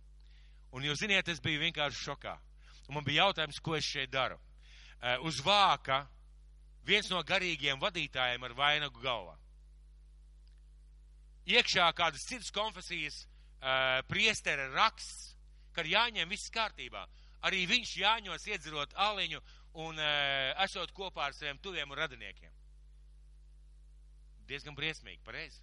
[0.73, 2.33] Un jūs ziniet, es biju vienkārši šokā.
[2.89, 4.39] Un man bija jautājums, ko es šeit daru.
[5.03, 6.07] Uh, uz vāka
[6.89, 9.37] viens no garīgiem vadītājiem ar vainagu galvā.
[11.45, 13.27] Iekšā kādas citas konfesijas
[14.09, 15.35] priestera raksts,
[15.77, 17.05] ka ar Jāņiem viss kārtībā.
[17.45, 19.41] Arī viņš Jāņos iedzirot aliņu
[19.85, 20.01] un
[20.65, 22.53] esot kopā ar saviem tuviem radiniekiem.
[24.49, 25.63] Diezgan briesmīgi, pareizi.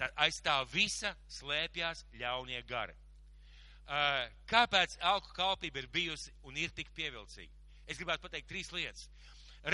[0.00, 2.94] Tad aiz tā visa slēpjās ļaunie gari.
[4.48, 7.52] Kāpēc alku kalpība ir bijusi un ir tik pievilcīga?
[7.90, 9.08] Es gribētu pateikt trīs lietas.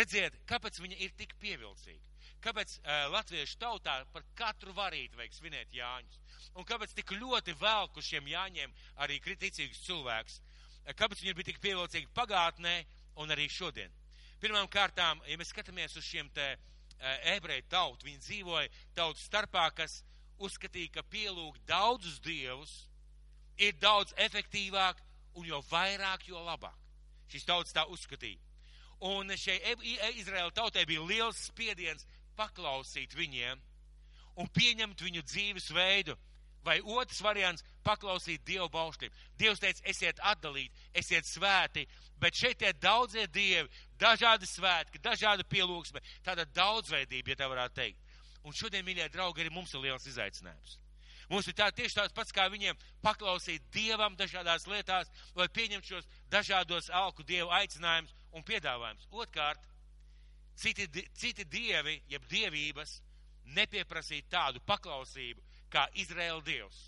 [0.00, 2.02] Redziet, kāpēc viņa ir tik pievilcīga?
[2.42, 2.78] Kāpēc
[3.12, 6.18] latviešu tautā par katru varīti vajag svinēt Jāņus?
[6.56, 8.74] Un kāpēc tik ļoti velku šiem Jāņiem
[9.04, 10.40] arī kriticīgus cilvēkus?
[10.40, 10.56] Uh,
[10.94, 12.76] kāpēc viņi bija tik pievilcīgi pagātnē
[13.22, 13.90] un arī šodien?
[14.40, 19.70] Pirmām kārtām, ja mēs skatāmies uz šiem te uh, ebreju tautu, viņi dzīvoja tautu starpā,
[19.74, 20.02] kas
[20.38, 22.74] uzskatīja, ka pielūgt daudzus dievus,
[23.56, 25.00] ir daudz efektīvāk
[25.36, 26.76] un jo vairāk, jo labāk.
[27.32, 28.40] Šis tauts tā uzskatīja.
[29.06, 32.06] Un šai e, e, Izraēla tautai bija liels spiediens
[32.36, 33.60] paklausīt viņiem
[34.40, 36.16] un pieņemt viņu dzīves veidu.
[36.66, 39.12] Vai otrs variants- paklausīt Dievu baušļiem.
[39.38, 41.86] Dievs teica, esiet atdalīti, esiet svēti,
[42.18, 43.70] bet šeit ir daudzie dievi,
[44.00, 48.02] dažādi svētki, dažāda pielūgsme, tāda daudzveidība, ja tā varētu teikt.
[48.46, 50.78] Un šodien, mīļie draugi, arī mums ir liels izaicinājums.
[51.30, 56.06] Mums ir tā, tieši tāds pats, kā viņiem paklausīt Dievam dažādās lietās, lai pieņemt šos
[56.30, 59.08] dažādos alku Dievu aicinājumus un piedāvājumus.
[59.10, 59.66] Otkārt,
[60.54, 60.86] citi,
[61.18, 63.00] citi dievi, jeb dievības,
[63.56, 65.42] nepieprasīt tādu paklausību
[65.72, 66.86] kā Izraēla Dievs.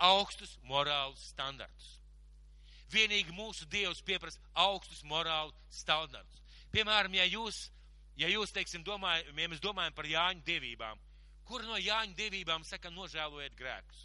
[0.00, 1.99] Augstus morālus standartus.
[2.90, 6.42] Vienīgi mūsu Dievs pieprasa augstus morālu standartus.
[6.74, 7.68] Piemēram, ja jūs,
[8.18, 10.98] ja jūs, teiksim, domājam, ja mēs domājam par Jāņu dievībām,
[11.50, 14.04] Kur no Jāņa dievībām saka, nožēlojiet grēkus?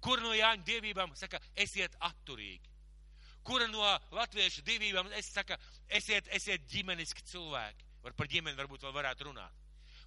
[0.00, 2.72] Kur no Jāņa dievībām saka, esiet atturīgi?
[3.46, 3.84] Kura no
[4.16, 5.58] latviešu dievībām es saka,
[5.92, 7.84] esiet, esiet ģimeniski cilvēki?
[8.02, 9.60] Var par ģimeni varbūt vēl varētu runāt.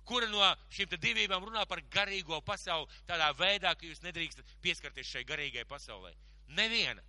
[0.10, 0.42] Kura no
[0.74, 6.16] šīm divībām runā par garīgo pasauli tādā veidā, ka jūs nedrīkstat pieskarties šai garīgai pasaulē?
[6.58, 7.06] Neviena.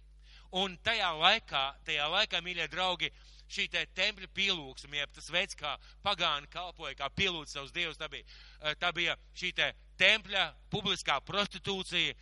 [0.51, 3.11] Un tajā laikā, tajā laikā, mīļie draugi,
[3.51, 8.09] šī te tempļa pielūgsme, jeb tas veids, kā pagāni kalpoja, kā pielūdz savus dievus, tā
[8.11, 8.27] bija,
[8.61, 12.15] eh, tā bija šī te tempļa publiskā prostitūcija,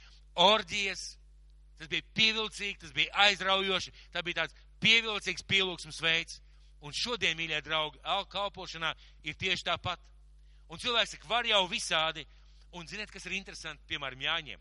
[0.44, 1.16] orģijas,
[1.78, 6.40] tas bija pievilcīgi, tas bija aizraujoši, tā bija tāds pievilcīgs pielūgsmes veids.
[6.80, 7.98] Un šodien, mīļie draugi,
[8.30, 9.98] kalpošanā ir tieši tāpat.
[10.70, 12.24] Un cilvēks saka, var jau visādi,
[12.72, 14.60] un ziniet, kas ir interesanti, piemēram, Jāņiem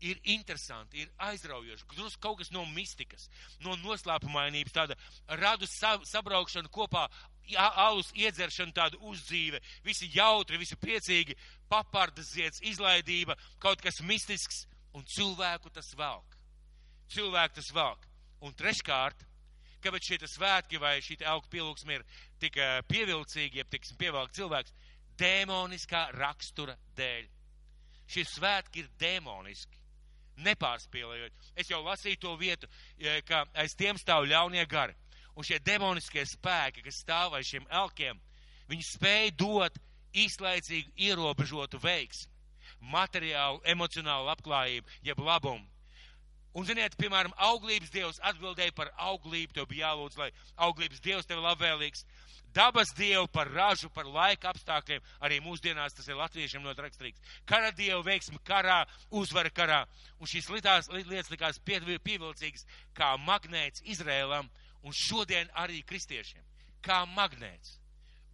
[0.00, 3.28] ir interesanti, ir aizraujoši, drusku kaut kas no mistikas,
[3.64, 4.96] no noslēpumainības, tāda
[5.40, 7.08] radu sabraukšana kopā,
[7.56, 11.36] alus iedzeršana, tāda uzdzīve, visi jautri, visi priecīgi,
[11.68, 16.36] papardas zieds, izlaidība, kaut kas mistisks, un cilvēku tas velk.
[17.08, 18.04] Cilvēku tas velk.
[18.44, 19.24] Un treškārt,
[19.82, 22.04] kāpēc šie svētki vai šī auga pielūgsme ir
[22.42, 24.74] tik uh, pievilcīgi, jeb tiksim pievelk cilvēks,
[25.18, 27.26] dēmoniskā rakstura dēļ.
[28.08, 29.77] Šie svētki ir dēmoniski,
[30.46, 31.50] nepārspīlējot.
[31.58, 32.70] Es jau lasīju to vietu,
[33.28, 34.96] ka aiz tiem stāv ļaunie gari.
[35.38, 38.18] Un šie demoniskie spēki, kas stāv aiz šiem elkiem,
[38.70, 39.78] viņi spēja dot
[40.18, 42.30] īslaicīgu ierobežotu veiksmi,
[42.94, 45.66] materiālu, emocionālu labklājību, jeb labumu.
[46.56, 50.30] Un, ziniet, piemēram, auglības dievs atbildēja par auglību, tev bija jālūdz, lai
[50.66, 52.06] auglības dievs tev labvēlīgs.
[52.54, 57.20] Dabas dievu par ražu, par laika apstākļiem, arī mūsdienās tas ir latviešiem ļoti raksturīgs.
[57.46, 58.80] Kara dievu veiksmi karā,
[59.10, 59.82] uzvara karā.
[60.18, 62.64] Un šīs litās, lietas likās pievilcīgas
[62.96, 64.48] kā magnēts Izrēlam
[64.82, 66.42] un šodien arī kristiešiem.
[66.82, 67.76] Kā magnēts.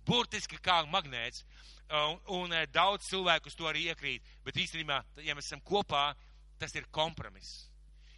[0.06, 1.44] Burtiski kā magnēts.
[1.94, 4.34] Un, un daudz cilvēku uz to arī iekrīt.
[4.46, 6.12] Bet īstenībā, ja mēs esam kopā,
[6.60, 7.66] tas ir kompromiss.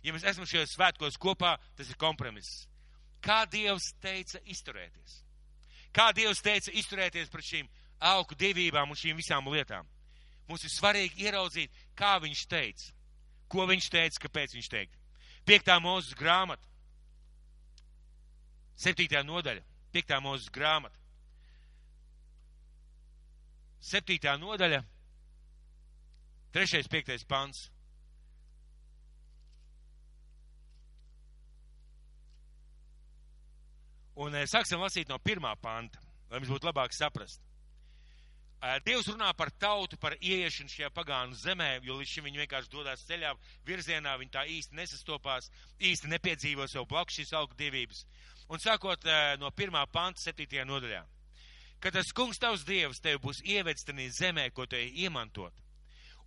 [0.05, 2.67] Ja mēs esam šajos svētkos kopā, tas ir kompromiss.
[3.25, 5.26] Kā Dievs teica izturēties?
[5.97, 7.69] Kā Dievs teica izturēties pret šīm
[8.05, 9.87] augu divībām un šīm visām lietām?
[10.47, 12.93] Mums ir svarīgi ieraudzīt, kā viņš teica,
[13.49, 15.01] ko viņš teica, kāpēc viņš teica.
[15.49, 16.63] Piektā mūzes grāmata,
[18.77, 21.01] septītā nodaļa, piektā mūzes grāmata,
[23.81, 24.83] septītā nodaļa,
[26.53, 27.71] trešais, piektais pants.
[34.17, 36.01] Un sāksim lasīt no pirmā panta,
[36.31, 37.43] lai mums būtu labāk saprast.
[38.87, 43.05] Dievs runā par tautu, par ieiešanu šajā pagānu zemē, jo līdz šim viņi vienkārši dodas
[43.07, 43.35] ceļā
[43.69, 48.07] virzienā, viņi tā īsti nesastopās, īsti nepiedzīvo sev blakus šīs augu dievības.
[48.49, 49.05] Un sākot
[49.39, 51.03] no pirmā panta, septītajā nodaļā.
[51.85, 55.53] Kad tas kungs tavs dievs tev būs ievedis tenī zemē, ko te iemantot,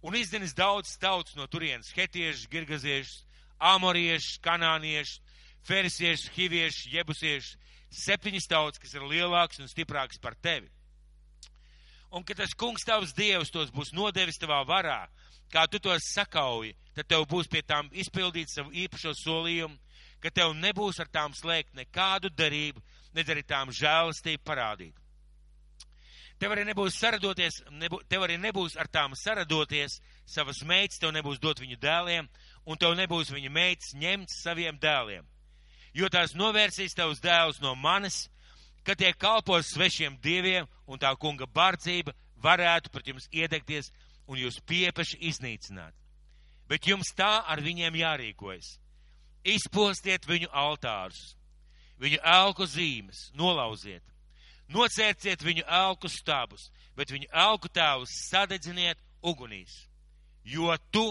[0.06, 3.24] un izdenis daudz tauts no turienes, hetiešus, girgaziešus,
[3.58, 5.18] amoriešus, kanāniešus,
[5.66, 7.58] ferisiešus, hiviešus, jebusiešus,
[7.90, 10.70] septiņas tautas, kas ir lielākas un stiprākas par tevi.
[12.10, 15.04] Un, kad tas kungs tavs dievs tos būs nodevis tavā varā,
[15.54, 19.78] kā tu tos sakauji, tad tev būs pie tām izpildīt savu īpašo solījumu,
[20.22, 22.82] ka tev nebūs ar tām slēgt nekādu darību,
[23.14, 24.96] nedz arī tām žēlastību parādīt.
[26.40, 31.42] Tev arī nebūs saradoties, nebū, tev arī nebūs ar tām saradoties, savas meitas tev nebūs
[31.44, 32.30] dot viņu dēliem,
[32.66, 35.28] un tev nebūs viņa meitas ņemt saviem dēliem
[35.94, 38.28] jo tās novērsīs tavus dēlus no manis,
[38.84, 43.92] ka tie kalpos svešiem dieviem, un tā kunga bardzība varētu pret jums iedegties
[44.30, 45.94] un jūs piepaši iznīcināt.
[46.70, 48.78] Bet jums tā ar viņiem jārīkojas.
[49.44, 51.34] Izpostiet viņu altārus,
[52.00, 54.04] viņu elku zīmes, nolauziet,
[54.70, 59.88] nocērciet viņu elku stabus, bet viņu elku tēvus sadedziniet ugunīs.
[60.44, 61.08] Jo tu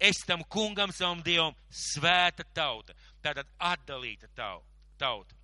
[0.00, 2.94] esi tam kungam savam dievam svēta tauta,
[3.24, 4.30] tātad atdalīta
[4.98, 5.36] tauta.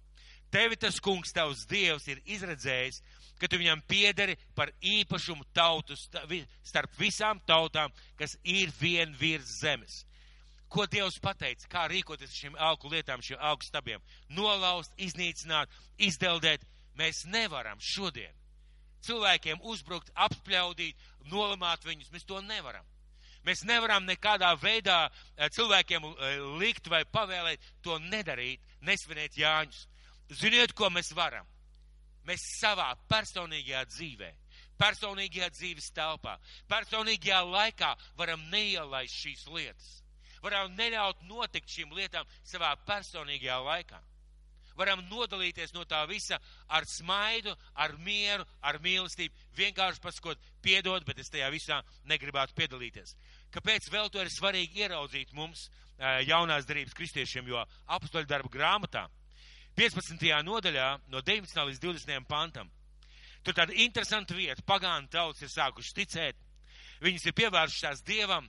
[0.54, 3.00] Tevi tas kungs, tavs dievs, ir izredzējis,
[3.40, 10.04] ka tu viņam piederi par īpašumu tautu starp visām tautām, kas ir vien virs zemes.
[10.70, 14.02] Ko Dievs pateica, kā rīkoties šīm augu lietām, šiem augu stabiem?
[14.34, 15.70] Nolaust, iznīcināt,
[16.02, 16.64] izdeldēt.
[16.98, 18.34] Mēs nevaram šodien
[19.04, 20.98] cilvēkiem uzbrukt, apspļaudīt,
[21.32, 22.10] nolamāt viņus.
[22.14, 22.86] Mēs to nevaram.
[23.44, 29.82] Mēs nevaram nekādā veidā eh, cilvēkiem eh, likt vai pavēlēt to nedarīt, nesvinēt Jāņus.
[30.40, 31.46] Ziniet, ko mēs varam?
[32.24, 34.30] Mēs savā personīgajā dzīvē,
[34.80, 36.38] personīgajā dzīves telpā,
[36.72, 39.90] personīgajā laikā varam neielaist šīs lietas.
[40.44, 44.00] Varam neļaut notikt šīm lietām savā personīgajā laikā
[44.76, 51.18] varam nodalīties no tā visa ar smaidu, ar mieru, ar mīlestību, vienkārši pasakot, piedod, bet
[51.22, 53.16] es tajā visā negribētu piedalīties.
[53.54, 55.68] Kāpēc vēl to ir svarīgi ieraudzīt mums,
[56.26, 57.60] jaunās darības kristiešiem, jo
[57.94, 59.06] apstoļu darba grāmatā
[59.78, 60.22] 15.
[60.46, 61.66] nodaļā no 19.
[61.68, 62.26] līdz 20.
[62.30, 62.70] pantam.
[63.44, 66.36] Tur tāda interesanta vieta, pagānu tautas ir sākušas ticēt,
[67.04, 68.46] viņas ir pievēršušās Dievam,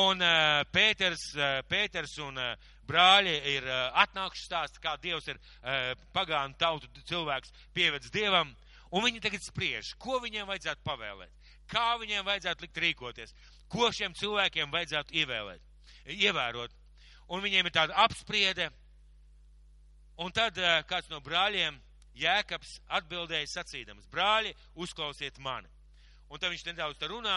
[0.00, 0.24] un
[0.72, 1.30] Pēters,
[1.68, 2.40] Pēters un
[2.88, 3.68] brāļi ir
[4.02, 5.38] atnākuši stāst, kā Dievs ir
[6.16, 8.54] pagānu tautu cilvēks pievedis Dievam,
[8.90, 13.34] un viņi tagad spriež, ko viņiem vajadzētu pavēlēt, kā viņiem vajadzētu likt rīkoties,
[13.68, 15.64] ko šiem cilvēkiem vajadzētu ievēlēt,
[16.16, 16.76] ievērot.
[17.28, 18.70] Un viņiem ir tāda apspriede,
[20.16, 20.56] un tad
[20.88, 21.76] kāds no brāļiem,
[22.18, 25.68] Jēkabs, atbildēja sacīdams, brāļi, uzklausiet mani.
[26.32, 27.36] Un tad viņš nedaudz runā,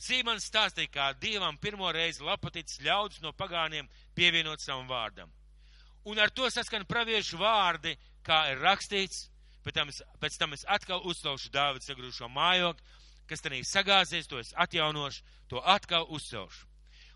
[0.00, 5.28] Sīmans stāstīja, kā Dievam pirmo reizi lapaticis ļaudis no pagāniem pievienot savam vārdam.
[6.08, 7.92] Un ar to saskan praviešu vārdi,
[8.24, 9.28] kā ir rakstīts,
[9.64, 12.96] pēc tam es, pēc tam es atkal uzcelšu Dāvidu sagrūšo mājokli,
[13.28, 15.22] kas tenī sagāzies, to es atjaunošu,
[15.52, 16.66] to atkal uzcelšu.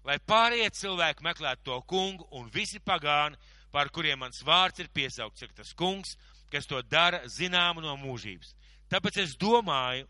[0.04, 3.40] Lai pārējie cilvēki meklētu to kungu un visi pagāni
[3.72, 6.18] pār kuriem mans vārds ir piesaukts, saka tas kungs,
[6.52, 8.52] kas to dara zināmu no mūžības.
[8.92, 10.06] Tāpēc es domāju,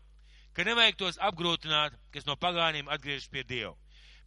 [0.55, 3.75] ka nevajag tos apgrūtināt, kas no pagāniem atgriežas pie Dieva,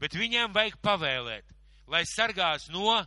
[0.01, 1.55] bet viņiem vajag pavēlēt,
[1.89, 2.99] lai sargās no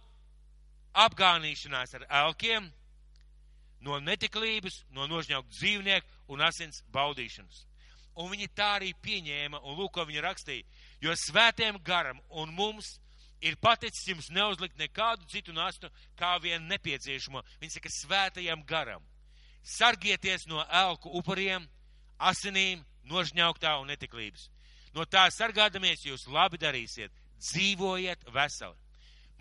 [0.97, 2.71] apgānīšanās ar elkiem,
[3.81, 7.65] no netiklības, no nožņaukt dzīvnieku un asins baudīšanas.
[8.19, 10.67] Un viņi tā arī pieņēma, un lūk, ko viņi rakstīja,
[11.01, 12.97] jo svētiem garam un mums
[13.41, 17.41] ir paticis jums neuzlikt nekādu citu nastu, kā vien nepieciešamo.
[17.61, 19.01] Viņi saka, svētajam garam.
[19.63, 21.65] Sargieties no elku upuriem,
[22.19, 24.49] asinīm, nožņauktā un netiklības.
[24.95, 28.77] No tā sargādamies jūs labi darīsiet, dzīvojiet veseli.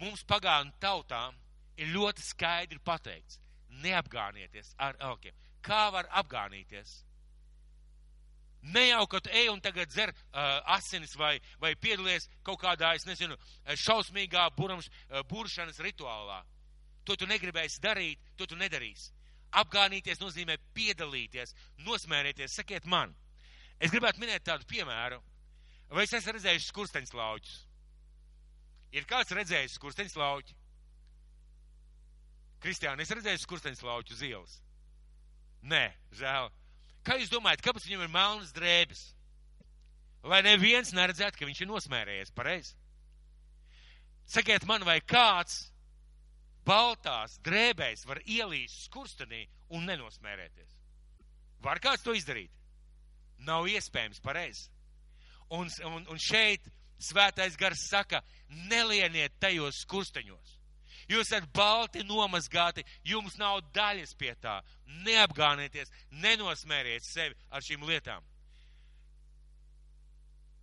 [0.00, 1.36] Mums pagānu tautām
[1.76, 3.40] ir ļoti skaidri pateikts,
[3.82, 5.34] neapgānieties ar elkiem.
[5.60, 7.00] Kā var apgānīties?
[8.62, 12.92] Ne jau, ka tu ej un tagad dzer uh, asinis vai, vai piedalies kaut kādā,
[12.96, 16.42] es nezinu, šausmīgā burams, uh, buršanas rituālā.
[17.08, 19.14] To tu negribēsi darīt, to tu nedarīsi.
[19.56, 21.56] Apgānīties nozīmē piedalīties,
[21.86, 23.16] nosmērēties, sakiet man.
[23.80, 25.20] Es gribētu minēt tādu piemēru.
[25.90, 27.54] Vai es esmu redzējis skursteņslauķus?
[28.94, 30.56] Ir kāds redzējis skursteņslauķi?
[32.60, 34.58] Kristiāna, es redzēju skursteņslauķu uz ielas.
[35.64, 36.50] Nē, žēl.
[37.06, 39.02] Kā jūs domājat, kāpēc viņam ir melnas drēbes?
[40.28, 42.76] Lai neviens neredzētu, ka viņš ir nosmērējies pareizi.
[44.28, 45.70] Sakiet man, vai kāds
[46.68, 50.76] baltās drēbēs var ielīst skurstenī un nenosmērēties?
[51.64, 52.59] Var kāds to izdarīt?
[53.46, 54.68] Nav iespējams pareizi.
[55.50, 56.66] Un, un, un šeit
[57.00, 58.20] svētais gars saka,
[58.70, 60.56] nelieniet tajos skursteņos.
[61.10, 64.60] Jūs esat balti nomazgāti, jums nav daļas pie tā.
[65.06, 65.90] Neapgānieties,
[66.22, 68.22] nenosmēriet sevi ar šīm lietām.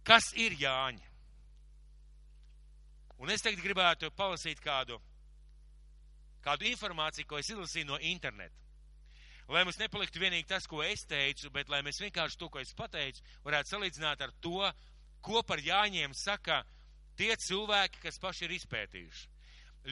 [0.08, 1.04] Kas ir Jāņa?
[3.18, 5.02] Un es tagad gribētu palasīt kādu,
[6.46, 8.67] kādu informāciju, ko es izlasīju no interneta.
[9.48, 12.76] Lai mums nepaliktu vienīgi tas, ko es teicu, bet lai mēs vienkārši to, ko es
[12.76, 14.60] pateicu, varētu salīdzināt ar to,
[15.24, 16.64] ko par Jāņiem saka
[17.18, 19.38] tie cilvēki, kas paši ir izpētījuši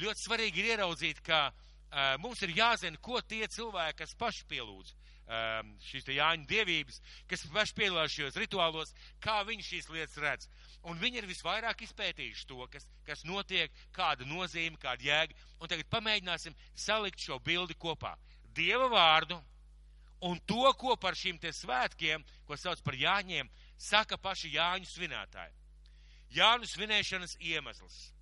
[0.02, 4.92] ļoti svarīgi ir ieraudzīt, ka uh, mums ir jāzina, ko tie cilvēki, kas paši pielūdz
[4.92, 7.02] um, šīs Jāņu dievības,
[7.32, 8.94] kas paši piedalās šajos rituālos,
[9.24, 10.50] kā viņi šīs lietas redz.
[10.86, 15.38] Un viņi ir visvairāk izpētījuši to, kas, kas notiek, kāda nozīme, kāda jēga.
[15.60, 18.14] Un tagad pamēģināsim salikt šo bildi kopā.
[18.56, 19.38] Dieva vārdu
[20.26, 25.56] un to, ko par šīm te svētkiem, ko sauc par Jāņiem, saka paši Jāņu svinētāji.
[26.36, 28.16] Jāņu svinēšanas iemesls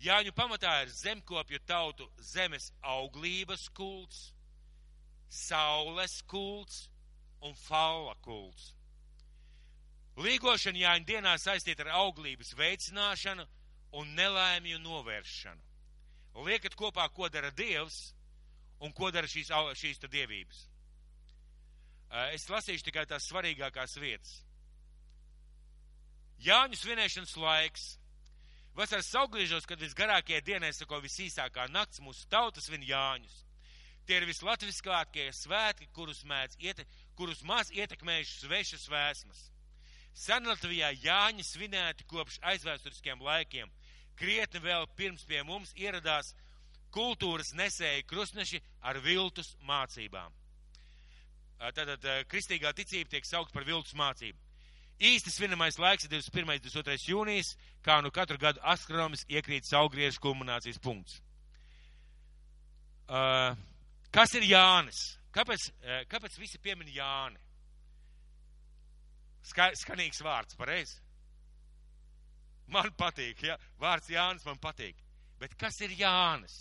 [0.00, 4.30] Jāņu pamatā ir zemkopju tautu zemes auglības kults,
[5.28, 6.86] saules kults
[7.44, 8.70] un falla kults.
[10.16, 13.44] Līgošana Jāņu dienā saistīta ar auglības veicināšanu
[14.00, 15.68] un nelaimju novēršanu.
[16.48, 18.14] Liekat kopā, ko dara Dievs
[18.80, 20.66] un ko dara šīs, šīs dievības.
[22.34, 24.40] Es lasīšu tikai tās svarīgākās vietas.
[26.40, 27.90] Jāņu svinēšanas laiks
[28.78, 33.40] Vasaras auglīžos, kad visgarākie dienai sako visīsākā nakts, mūsu tautas vien Jāņus.
[34.06, 36.86] Tie ir vislatviskākie svētki, kurus, mēdz, iete,
[37.18, 39.42] kurus maz ietekmējuši svešas vēsmas.
[40.16, 43.70] Senlatvijā Jāņi svinēti kopš aizvēsturiskiem laikiem.
[44.18, 46.32] Krietni vēl pirms pie mums ieradās
[46.94, 50.32] kultūras nesēji krustneši ar viltus mācībām.
[51.60, 54.38] Tātad kristīgā ticība tiek saukt par viltus mācību.
[55.00, 56.44] Īsti svinamais laiks ir 21.
[56.44, 57.08] un 22.
[57.08, 61.22] jūnijas, kā nu katru gadu astronomis iekrīt saulgriežu kulminācijas punkts.
[63.08, 63.56] Uh,
[64.12, 65.00] kas ir Jānis?
[65.32, 67.40] Kāpēc, uh, kāpēc visi piemin Jāni?
[69.48, 71.00] Ska, skanīgs vārds, pareizi?
[72.70, 73.56] Man patīk, ja?
[73.80, 75.00] Vārds Jānis man patīk.
[75.40, 76.58] Bet kas ir Jānis?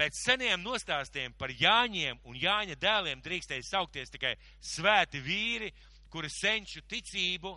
[0.00, 4.32] Pēc seniem nostāstiem par Jāņiem un Jāņa dēliem drīkstēja saukties tikai
[4.64, 5.68] svēti vīri
[6.10, 7.54] kuri senču ticību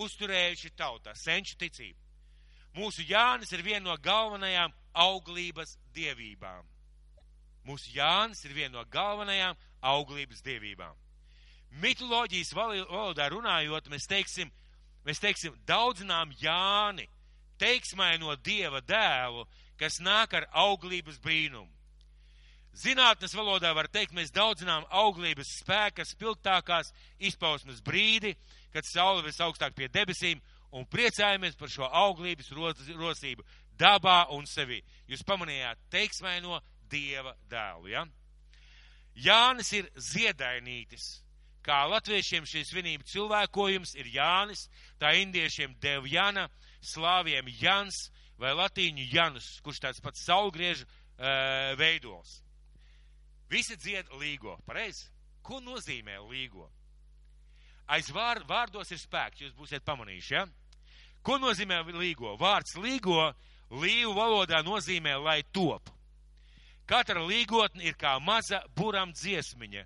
[0.00, 1.98] uzturējuši tautā, senču ticību.
[2.78, 4.72] Mūsu Jānis ir viena no galvenajām
[5.04, 6.66] auglības dievībām.
[7.66, 9.58] Mūsu Jānis ir viena no galvenajām
[9.92, 10.94] auglības dievībām.
[11.82, 14.50] Mitoloģijas valodā runājot, mēs teiksim,
[15.06, 17.06] mēs teiksim daudzinām Jāni,
[17.60, 19.44] teiksmaino dieva dēlu,
[19.78, 21.79] kas nāk ar auglības brīnumu.
[22.76, 28.36] Zinātnes valodā var teikt, mēs daudzinām auglības spēka spilgtākās izpausmes brīdi,
[28.72, 30.40] kad saule visaugstāk pie debesīm
[30.70, 33.44] un priecājamies par šo auglības rosību
[33.80, 34.78] dabā un sevi.
[35.10, 36.60] Jūs pamanījāt teiksmaino
[36.90, 38.04] dieva dēlu, ja?
[39.18, 41.24] Jānis ir ziedainītis.
[41.66, 46.46] Kā latviešiem šī svinība cilvēkojums ir Jānis, tā indiešiem Devjana,
[46.80, 48.06] slāviem Jans,
[48.40, 52.38] vai latīņu Janus, kurš tāds pats saulgriežu uh, veidols.
[53.50, 55.08] Visi dzied līgo, pareizi?
[55.42, 56.68] Ko nozīmē līgo?
[57.90, 60.44] Aiz vār, vārdos ir spēks, jūs būsiet pamanījuši, ja?
[61.26, 62.36] Ko nozīmē līgo?
[62.38, 63.32] Vārds līgo
[63.70, 65.90] līvu valodā nozīmē, lai top.
[66.86, 69.84] Katra līgotne ir kā maza buram dziesmiņa,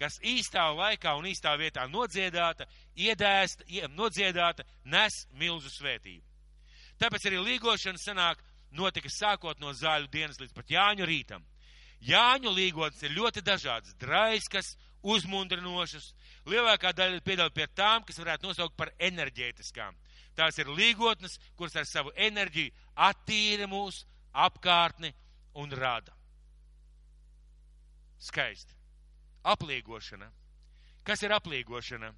[0.00, 6.24] kas īstā laikā un īstā vietā nodziedāta, iedēsta, nodziedāta, nes milzu svētību.
[7.00, 8.40] Tāpēc arī līgošana sanāk
[8.72, 11.44] notika sākot no zāļu dienas līdz pat Jāņu rītam.
[12.06, 16.12] Jāņu līgotnes ir ļoti dažādas, draiskas, uzmundrinošas.
[16.46, 19.96] Lielākā daļa piedāvā pie tām, kas varētu nosaukt par enerģētiskām.
[20.36, 22.74] Tās ir līgotnes, kuras ar savu enerģiju
[23.08, 24.04] attīra mūsu
[24.36, 25.14] apkārtni
[25.56, 26.12] un rada.
[28.20, 28.74] Skaisti.
[29.46, 30.28] Apliegošana.
[31.06, 32.10] Kas ir apliegošana?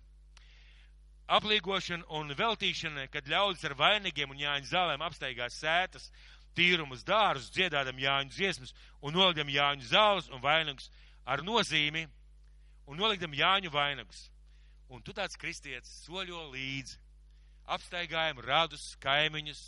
[1.28, 6.08] Apliegošana un veltīšana, kad ļaudis ar vainagiem un jāņu zālēm apsteigās sētas,
[6.56, 10.90] tīrumus dārzus, dziedādam jāņu dziesmas un nolikdam jāņu zāles un vainagus
[11.26, 12.06] ar nozīmi
[12.88, 14.28] un nolikdam jāņu vainagus.
[14.88, 16.96] Un tu tāds kristietis soļo līdzi.
[17.68, 19.60] Apstaigājam radus, kaimiņus,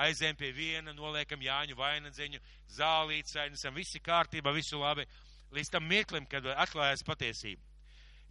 [0.00, 2.40] aizējam pie viena, noliekam jāņu vainadzeņu,
[2.72, 5.04] zālīt, sainesam, visi kārtībā, visu labi,
[5.52, 7.60] līdz tam mirklim, kad atklājas patiesība.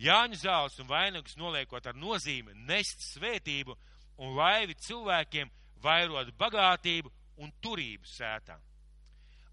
[0.01, 3.75] Jāņu zāles un vainagus noliekot ar nozīmi nest svētību
[4.17, 5.51] un laivi cilvēkiem
[5.83, 8.59] vairot bagātību un turību sētā.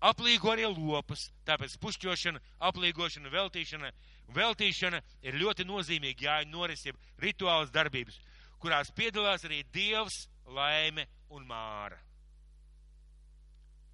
[0.00, 3.90] Aplīgo arī lopas, tāpēc pušķošana, aplīgošana, veltīšana,
[4.32, 8.16] veltīšana ir ļoti nozīmīga jāņu norisiem rituāls darbības,
[8.62, 12.00] kurās piedalās arī Dievs, laime un māra.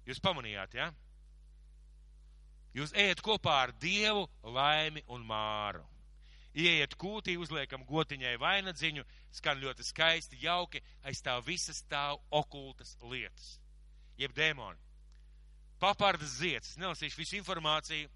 [0.07, 0.87] Jūs pamanījāt, ja?
[2.77, 5.83] Jūs ejat kopā ar Dievu, laimi un māru.
[6.57, 9.03] Ieiet kūtī, uzliekam gotiņai vainadziņu,
[9.35, 13.57] skan ļoti skaisti, jauki, aiz tā visas stāv okultas lietas
[14.17, 14.79] jeb dēmoni.
[15.79, 18.09] Papardas zieds, nelasīšu visu informāciju,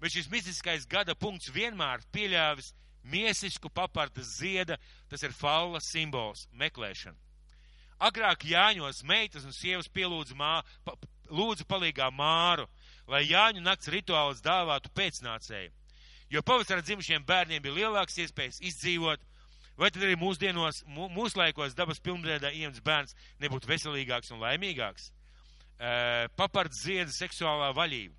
[0.00, 2.70] bet šis mistiskais gada punkts vienmēr pieļāvis
[3.04, 4.78] miesisku papardas zieda,
[5.10, 7.18] tas ir faula simbols, meklēšana.
[8.04, 10.96] Agrāk Jāņos meitas un sievas pielūdza mā, pa,
[11.30, 12.66] lūdzu palīgā māru,
[13.08, 15.72] lai Jāņu nakts rituāls dāvātu pēcnācēju.
[16.32, 19.22] Jo pavasarā dzimušiem bērniem bija lielāks iespējas izdzīvot,
[19.78, 25.10] vai tad arī mūsdienos, mūslaikos dabas pilnveidā ieņemts bērns nebūtu veselīgāks un laimīgāks
[26.36, 28.14] papards zieda seksuālā vaļība.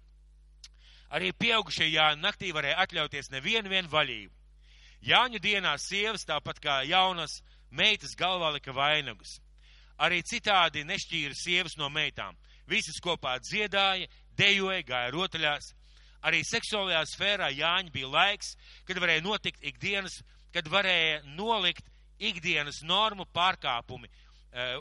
[1.15, 4.33] Arī pieaugušie Jāņu naktī varēja atļauties nevienu vienu vaļību.
[5.05, 7.39] Jāņu dienā sievas, tāpat kā jaunas
[7.71, 9.37] meitas galvā lika vainagus.
[10.01, 12.35] Arī citādi nešķīra sievas no meitām.
[12.67, 15.71] Visas kopā dziedāja, dejoja, gāja rotaļās.
[16.25, 18.55] Arī seksuālajā sfērā Jāņa bija laiks,
[18.87, 20.17] kad varēja notikt ikdienas,
[20.51, 21.85] kad varēja nolikt
[22.19, 24.09] ikdienas normu pārkāpumi,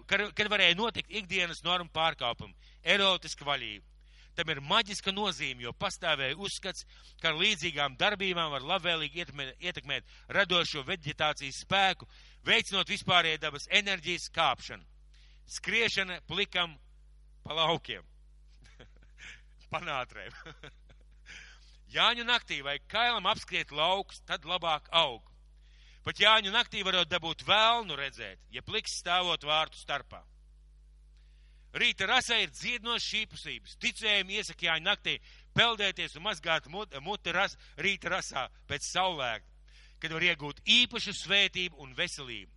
[0.06, 2.54] kad varēja notikt ikdienas normu pārkāpumi
[2.94, 3.86] erotiska vaļība.
[4.34, 6.86] Tam ir maģiska nozīme, jo pastāvēja uzskats,
[7.22, 9.22] ka ar līdzīgām darbībām var labvēlīgi
[9.62, 12.08] ietekmēt radošo veģetācijas spēku,
[12.46, 14.82] veicinot vispārējā dabas enerģijas kāpšanu.
[15.54, 16.74] Skriešana plikam
[17.44, 18.02] pa laukiem,
[19.74, 20.34] panātrēm.
[21.94, 25.22] Jāņu naktī vai kailam apskriet laukus, tad labāk aug.
[26.04, 30.20] Pat Jāņu naktī varot dabūt vēlnu redzēt, ja pliks stāvot vārtu starpā.
[31.74, 33.78] Rīta rasā ir dziednošas īpašības.
[33.82, 35.16] Ticējumi iesaka jāņa naktī
[35.58, 41.80] peldēties un mazgāt muti mut ras, rīta rasā pēc saulēkta, kad var iegūt īpašu svētību
[41.82, 42.52] un veselību.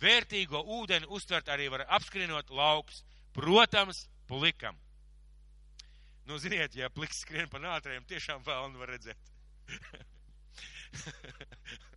[0.00, 3.02] Vērtīgo ūdeni uztvert arī var apskrienot laukus,
[3.34, 4.78] protams, plikam.
[6.28, 9.34] Nu, ziniet, ja pliks skrien pa nātrējiem, tiešām vēlnu var redzēt.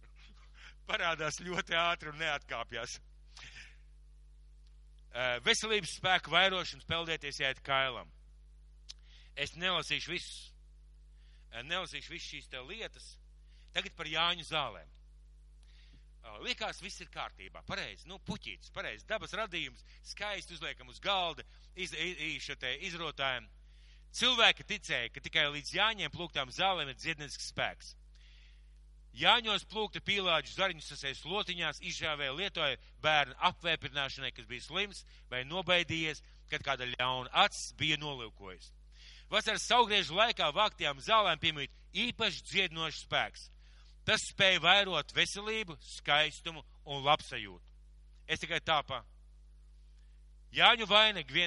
[0.90, 2.98] Parādās ļoti ātri un neatkāpjas.
[5.46, 8.12] Veselības spēku vairošanas peldēties jāiet kailam.
[9.36, 10.40] Es nelasīšu visus,
[11.68, 13.14] nelasīšu visus šīs te lietas.
[13.76, 14.90] Tagad par Jāņu zālēm.
[16.46, 21.96] Liekas, viss ir kārtībā, pareizi, nu, puķītis, pareizi, dabas radījums, skaisti uzliekam uz galda, iz,
[21.98, 22.50] iz,
[22.92, 23.48] izrotājiem.
[24.16, 27.96] Cilvēki ticēja, ka tikai līdz Jāņiem plūktām zālēm ir dziednisks spēks.
[29.18, 36.24] Jāņos plūkta pīlāģu zariņus sasēs lotiņās, izžāvēja lietoja bērnu apvēpināšanai, kas bija slims vai nobaidījies,
[36.51, 38.72] kad kāda ļauna acis bija nolūkojas.
[39.32, 43.49] Vasaras saugriežu laikā vāktajām zālēm piemīt īpaši dziedinošs spēks.
[44.07, 47.64] Tas spēja vairot veselību, skaistumu un labsajūtu.
[48.28, 49.03] Es tikai tāpā.
[50.51, 51.45] Jāņu vainagu,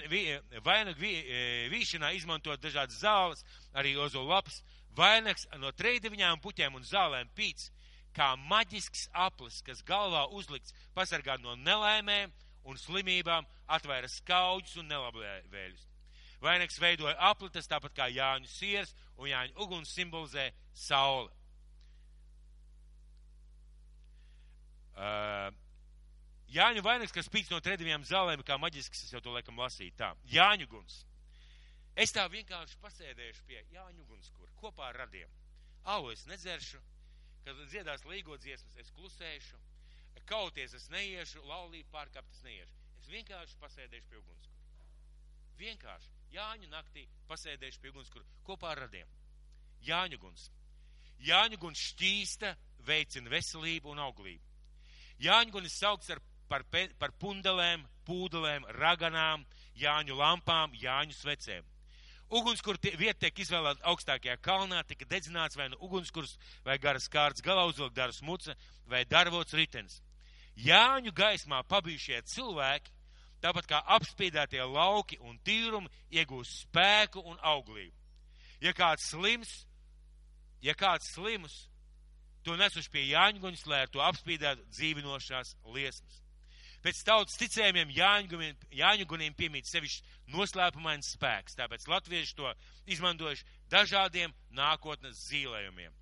[0.65, 1.41] vainagu e,
[1.73, 3.45] vīšanā izmantot dažādas zāles,
[3.77, 4.63] arī ozolu lapas,
[4.95, 7.71] Vainags no treideviņām puķēm un zālēm pīts,
[8.15, 12.33] kā maģisks aplis, kas galvā uzlikts pasargāt no nelaimēm
[12.65, 15.89] un slimībām, atvēra skaudžus un nelabvēļus.
[16.45, 21.33] Vainags veidoja aplitas, tāpat kā Jāņu siers, un Jāņu uguns simbolizē sauli.
[24.95, 25.51] Uh,
[26.55, 30.13] Jāņu vainags, kas spīd no trediviem zālēm, kā maģisks, es jau to laikam lasīju tā.
[30.31, 31.01] Jāņu guns.
[31.95, 35.31] Es tā vienkārši pasēdēšu pie Jāņu gunskura kopā ar radiem.
[35.85, 36.81] Alu es nedzeršu,
[37.45, 39.61] kad dziedās līgo dziesmas, es klusēšu,
[40.27, 42.83] kauties es neiešu, laulību pārkāpt es neiešu.
[43.03, 44.61] Es vienkārši pasēdēšu pie ugunskura.
[45.61, 49.11] Vienkārši Jāņu naktī pasēdēšu pie ugunskura kopā ar radiem.
[49.87, 50.49] Jāņu guns.
[51.23, 52.55] Jāņu guns šķīsta,
[52.89, 54.43] veicina veselību un auglību.
[55.23, 56.65] Jāņu guns saukts ar, par,
[56.99, 59.45] par pundelēm, pūdelēm, raganām,
[59.79, 61.74] Jāņu lampām, Jāņu svecēm.
[62.33, 67.93] Ugunskura vieta tiek izvēlēta augstākajā kalnā, tika dedzināts vai nu ugunskurs, vai garas kārts galauzvilk,
[67.95, 68.57] daras muca,
[68.89, 70.01] vai darvots ritens.
[70.57, 72.91] Jāņu gaismā pabijušie cilvēki,
[73.45, 77.95] tāpat kā apspīdētie lauki un tīrumi, iegūst spēku un auglību.
[78.65, 79.67] Ja kāds slims,
[80.65, 81.67] ja kāds slims,
[82.45, 86.24] to nesuši pie Jāņguņas, lai ar to apspīdētu dzīvinošās liesmas.
[86.85, 92.51] Pēc tautas ticējumiem Jāņu guniem piemīt sevišķi noslēpumains spēks, tāpēc latvieši to
[92.93, 95.95] izmantojuši dažādiem nākotnes zīlējumiem.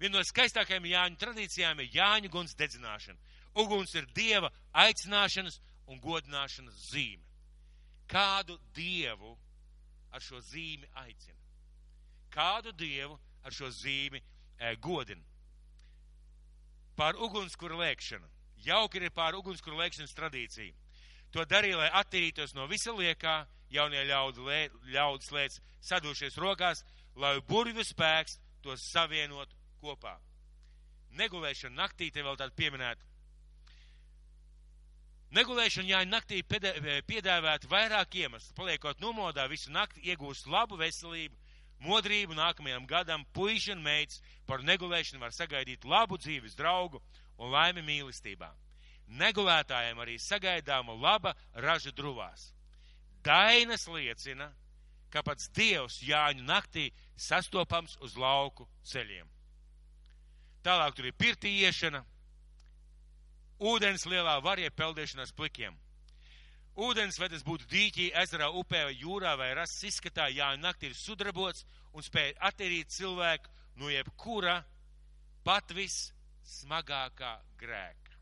[0.00, 3.16] Viena no skaistākajām Jāņu tradīcijām ir Jāņu guns dedzināšana.
[3.64, 4.50] Uguns ir dieva
[4.82, 5.56] aicināšanas
[5.88, 7.24] un godināšanas zīme.
[8.10, 9.32] Kādu dievu
[10.12, 11.38] ar šo zīmi aicina?
[12.30, 15.24] Kādu dievu ar šo zīmi e, godina?
[16.96, 18.28] Pār ugunskura lēkšanu
[18.64, 20.74] Jauki ir pār ugunskura lēkšanas tradīcija.
[21.34, 24.60] To darīja, lai attīrītos no visa liekā, jaunie ļaudi, lē,
[24.94, 26.82] ļaudis lēc sadušies rokās,
[27.14, 30.16] lai burvju spēks tos savienot kopā.
[31.18, 33.06] Negulēšana naktī te vēl tādu pieminētu.
[35.34, 36.40] Negulēšana jāņa naktī
[37.06, 38.54] piedāvāt vairāk iemeslu.
[38.58, 41.36] Paliekot nomodā visu nakti, iegūst labu veselību,
[41.86, 46.98] modrību nākamajam gadam, puiši un meitas par negulēšanu var sagaidīt labu dzīves draugu
[47.40, 48.50] un laimi mīlestībā.
[49.20, 52.50] Negulētājiem arī sagaidāma laba raža druvās.
[53.24, 54.52] Dainas liecina,
[55.10, 59.26] ka pats Dievs Jāņu naktī sastopams uz lauku ceļiem.
[60.62, 62.04] Tālāk tur ir pirtī iešana,
[63.60, 65.74] ūdens lielā varie peldēšanās plikiem.
[66.80, 70.96] Ūdens, vai tas būtu dīķī, ezerā, upē vai jūrā vai rases izskatā, Jāņu naktī ir
[70.96, 74.60] sudrabots un spēja attīrīt cilvēku no jebkura
[75.44, 76.12] pat viss
[76.50, 78.16] smagākā grēka.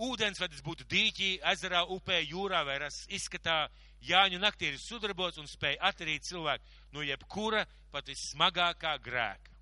[0.00, 3.66] Ūdens, vai tas būtu dīķī, ezerā, upē, jūrā vai ras izskatā,
[4.00, 6.64] Jāņu naktī ir sudarbots un spēja atterīt cilvēku
[6.96, 9.52] no jebkura pat vismagākā grēka.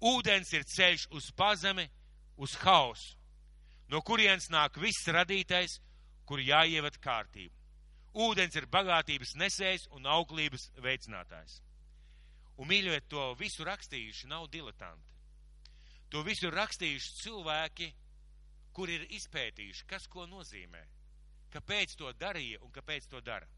[0.00, 1.84] Ūdens ir ceļš uz pazemi,
[2.40, 3.18] uz hausu,
[3.92, 5.76] no kurienes nāk viss radītais,
[6.24, 7.52] kur jāievad kārtību.
[8.16, 11.60] Ūdens ir bagātības nesējs un auglības veicinātājs.
[12.60, 15.14] Un mīļojiet, to visu rakstījuši nav diletanti.
[16.12, 17.86] To visu rakstījuši cilvēki,
[18.76, 20.82] kur ir izpētījuši, kas ko nozīmē,
[21.54, 23.48] kāpēc to darīja un kāpēc to dara.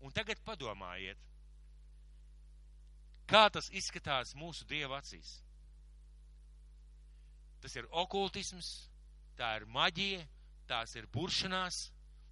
[0.00, 1.18] Un tagad padomājiet,
[3.28, 5.40] kā tas izskatās mūsu dieva acīs.
[7.60, 8.70] Tas ir okultisms,
[9.36, 10.22] tā ir maģija,
[10.70, 11.82] tās ir buršanās,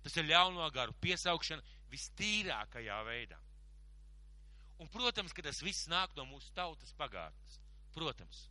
[0.05, 3.41] tas ir ļauno garu piesaukšana vistīrākajā veidā.
[4.79, 7.59] Un, protams, ka tas viss nāk no mūsu tautas pagātnes.
[7.95, 8.45] Protams.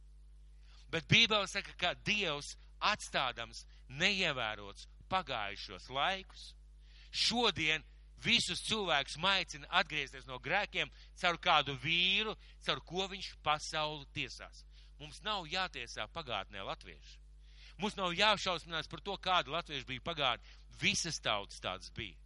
[0.91, 6.49] Bet Bībele saka, ka Dievs atstādams neievērots pagājušos laikus,
[7.11, 7.83] šodien
[8.23, 14.65] visus cilvēkus maicina atgriezties no grēkiem caur kādu vīru, caur ko viņš pasauli tiesās.
[14.99, 17.19] Mums nav jātiesā pagātnē latvieši.
[17.77, 20.55] Mums nav jāšausminās par to, kāda latvieši bija pagātnē.
[20.81, 22.17] Visas tautas tādas bija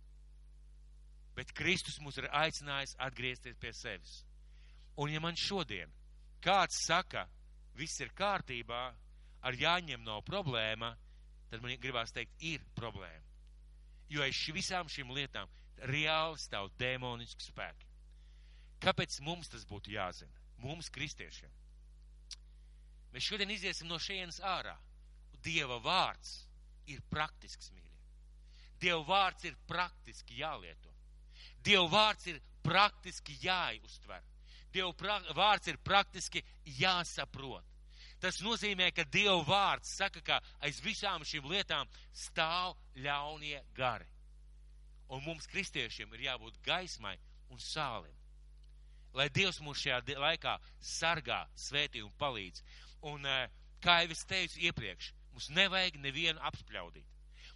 [1.41, 4.19] bet Kristus mūs ir aicinājis atgriezties pie sevis.
[5.01, 5.89] Un ja man šodien
[6.45, 7.23] kāds saka,
[7.73, 8.81] viss ir kārtībā,
[9.41, 10.91] ar jāņem nav problēma,
[11.49, 13.25] tad man gribās teikt, ir problēma.
[14.13, 15.49] Jo aiz visām šīm lietām
[15.89, 17.89] reāli stāv demoniski spēki.
[18.81, 20.45] Kāpēc mums tas būtu jāzina?
[20.61, 21.49] Mums, kristiešiem.
[23.15, 24.75] Mēs šodien iziesim no šejienes ārā.
[25.41, 26.35] Dieva vārds
[26.91, 27.97] ir praktisks, mīļie.
[28.81, 30.90] Dieva vārds ir praktiski jālieto.
[31.63, 34.23] Dieva vārds ir praktiski jāuztver.
[34.71, 36.43] Dieva pra, vārds ir praktiski
[36.79, 37.65] jāsaprot.
[38.21, 44.07] Tas nozīmē, ka Dieva vārds saka, ka aiz visām šīm lietām stāv ļaunie gari.
[45.11, 47.17] Un mums, kristiešiem, ir jābūt gaismai
[47.51, 48.13] un sālim.
[49.13, 52.61] Lai Dievs mūs šajā laikā sargā, svētī un palīdz.
[53.09, 53.49] Un, eh,
[53.81, 57.07] kā jau es teicu iepriekš, Mums nevajag nevienu apspļaudīt.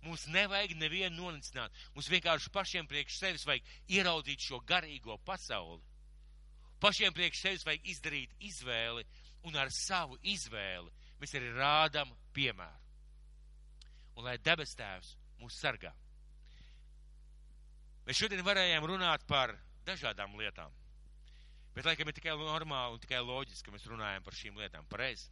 [0.06, 1.74] Mums nevajag nevienu nonicināt.
[1.96, 3.66] Mums vienkārši pašiem priekš sevis vajag
[3.98, 5.82] ieraudzīt šo garīgo pasauli.
[6.82, 9.06] Pašiem priekš sevis vajag izdarīt izvēli,
[9.50, 10.92] un ar savu izvēli
[11.22, 12.82] mēs arī rādam piemēru.
[14.16, 15.92] Un lai debes tēvs mūs sargā.
[18.06, 19.56] Mēs šodien varējām runāt par
[19.88, 20.74] dažādām lietām.
[21.76, 24.86] Bet, laikam, ir tikai normāli un tikai loģiski, ka mēs runājam par šīm lietām.
[24.88, 25.28] Pareizi.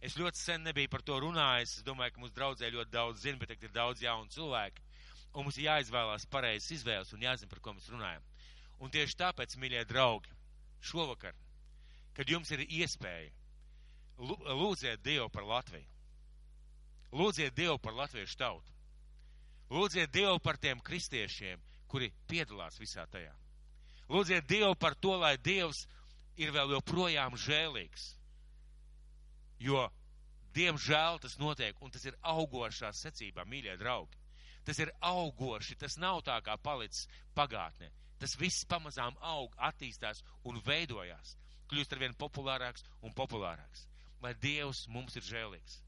[0.00, 1.76] Es ļoti sen nebiju par to runājis.
[1.80, 4.82] Es domāju, ka mums draudzē ļoti daudz zina, bet tagad ir daudz jaunu cilvēku.
[5.34, 8.24] Un mums ir jāizvēlās pareizas izvēles un jāzina, par ko mēs runājam.
[8.80, 10.32] Un tieši tāpēc, mīļie draugi,
[10.80, 11.36] šovakar,
[12.16, 13.30] kad jums ir iespēja,
[14.18, 15.86] lūdziet Dievu par Latviju.
[17.10, 18.72] Lūdziet Dievu par latviešu tautu.
[19.70, 21.58] Lūdziet Dievu par tiem kristiešiem,
[21.90, 23.32] kuri piedalās visā tajā.
[24.10, 25.84] Lūdziet Dievu par to, lai Dievs
[26.38, 28.14] ir vēl joprojām žēlīgs.
[29.60, 29.88] Jo,
[30.56, 34.16] diemžēl, tas notiek, un tas ir augošā secībā, mīļie draugi.
[34.64, 37.90] Tas ir augoši, tas nav tā kā palicis pagātnē.
[38.20, 41.36] Tas viss pamazām aug, attīstās un veidojās,
[41.70, 43.86] kļūst arvien populārāks un populārāks.
[44.20, 45.78] Lai Dievs mums ir žēlīgs.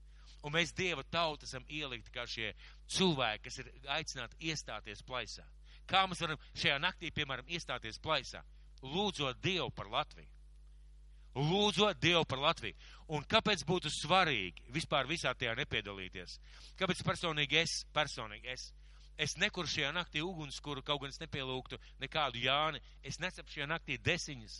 [0.42, 2.54] Un mēs Dieva tauta esam ielikti kā šie
[2.90, 5.44] cilvēki, kas ir aicināti iestāties plaisā.
[5.86, 8.42] Kā mēs varam šajā naktī, piemēram, iestāties plaisā?
[8.82, 10.30] Lūdzot Dievu par Latviju.
[11.34, 12.76] Lūdzot Dievu par Latviju.
[13.12, 16.38] Un kāpēc būtu svarīgi vispār visā tajā nepiedalīties?
[16.80, 18.66] Kāpēc personīgi es, personīgi es,
[19.20, 23.98] es nekur šajā naktī ugunskura, kaut gan es nepielūgtu nekādu Jāni, es nesapu šajā naktī
[24.00, 24.58] desiņas,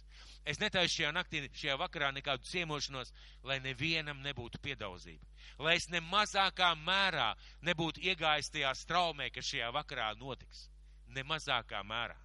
[0.49, 3.13] es netaisu šajā naktī, šajā vakarā nekādu ciemošanos,
[3.45, 5.25] lai nevienam nebūtu piedauzība,
[5.65, 7.33] lai es ne mazākā mērā
[7.69, 10.69] nebūtu iegājis tajā straumē, kas šajā vakarā notiks
[11.13, 12.17] ne mazākā mērā.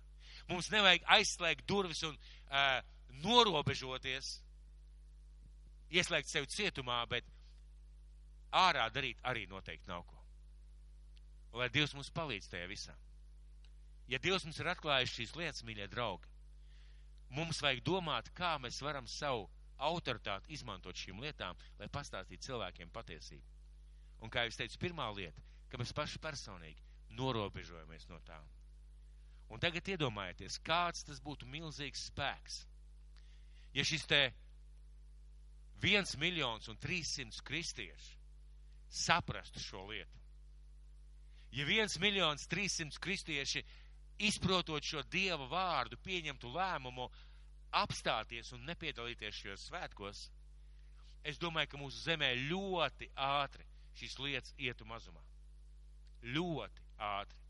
[0.47, 2.79] Mums nevajag aizslēgt durvis un uh,
[3.23, 4.37] norobežoties,
[5.93, 7.27] ieslēgt sevi cietumā, bet
[8.51, 10.17] ārā darīt arī noteikti nav ko.
[11.57, 12.95] Lai Dievs mums palīdz tajā visā.
[14.07, 16.29] Ja Dievs mums ir atklājis šīs lietas, mīļie draugi,
[17.35, 19.47] mums vajag domāt, kā mēs varam savu
[19.77, 23.43] autoritāti izmantot šīm lietām, lai pastāstītu cilvēkiem patiesību.
[24.23, 26.85] Un kā jau es teicu, pirmā lieta, ka mēs paši personīgi
[27.19, 28.47] norobežojamies no tām.
[29.53, 32.63] Un tagad iedomājieties, kāds tas būtu milzīgs spēks.
[33.75, 34.21] Ja šis te
[35.81, 38.15] viens miljons un trīssimts kristieši
[38.87, 40.21] saprastu šo lietu,
[41.51, 43.63] ja viens miljons trīssimts kristieši
[44.17, 47.09] izprotot šo Dieva vārdu, pieņemtu lēmumu
[47.77, 50.23] apstāties un nepiedalīties šajos svētkos,
[51.27, 55.21] es domāju, ka mūsu zemē ļoti ātri šīs lietas ietu mazumā.
[56.23, 57.46] Ļoti ātri.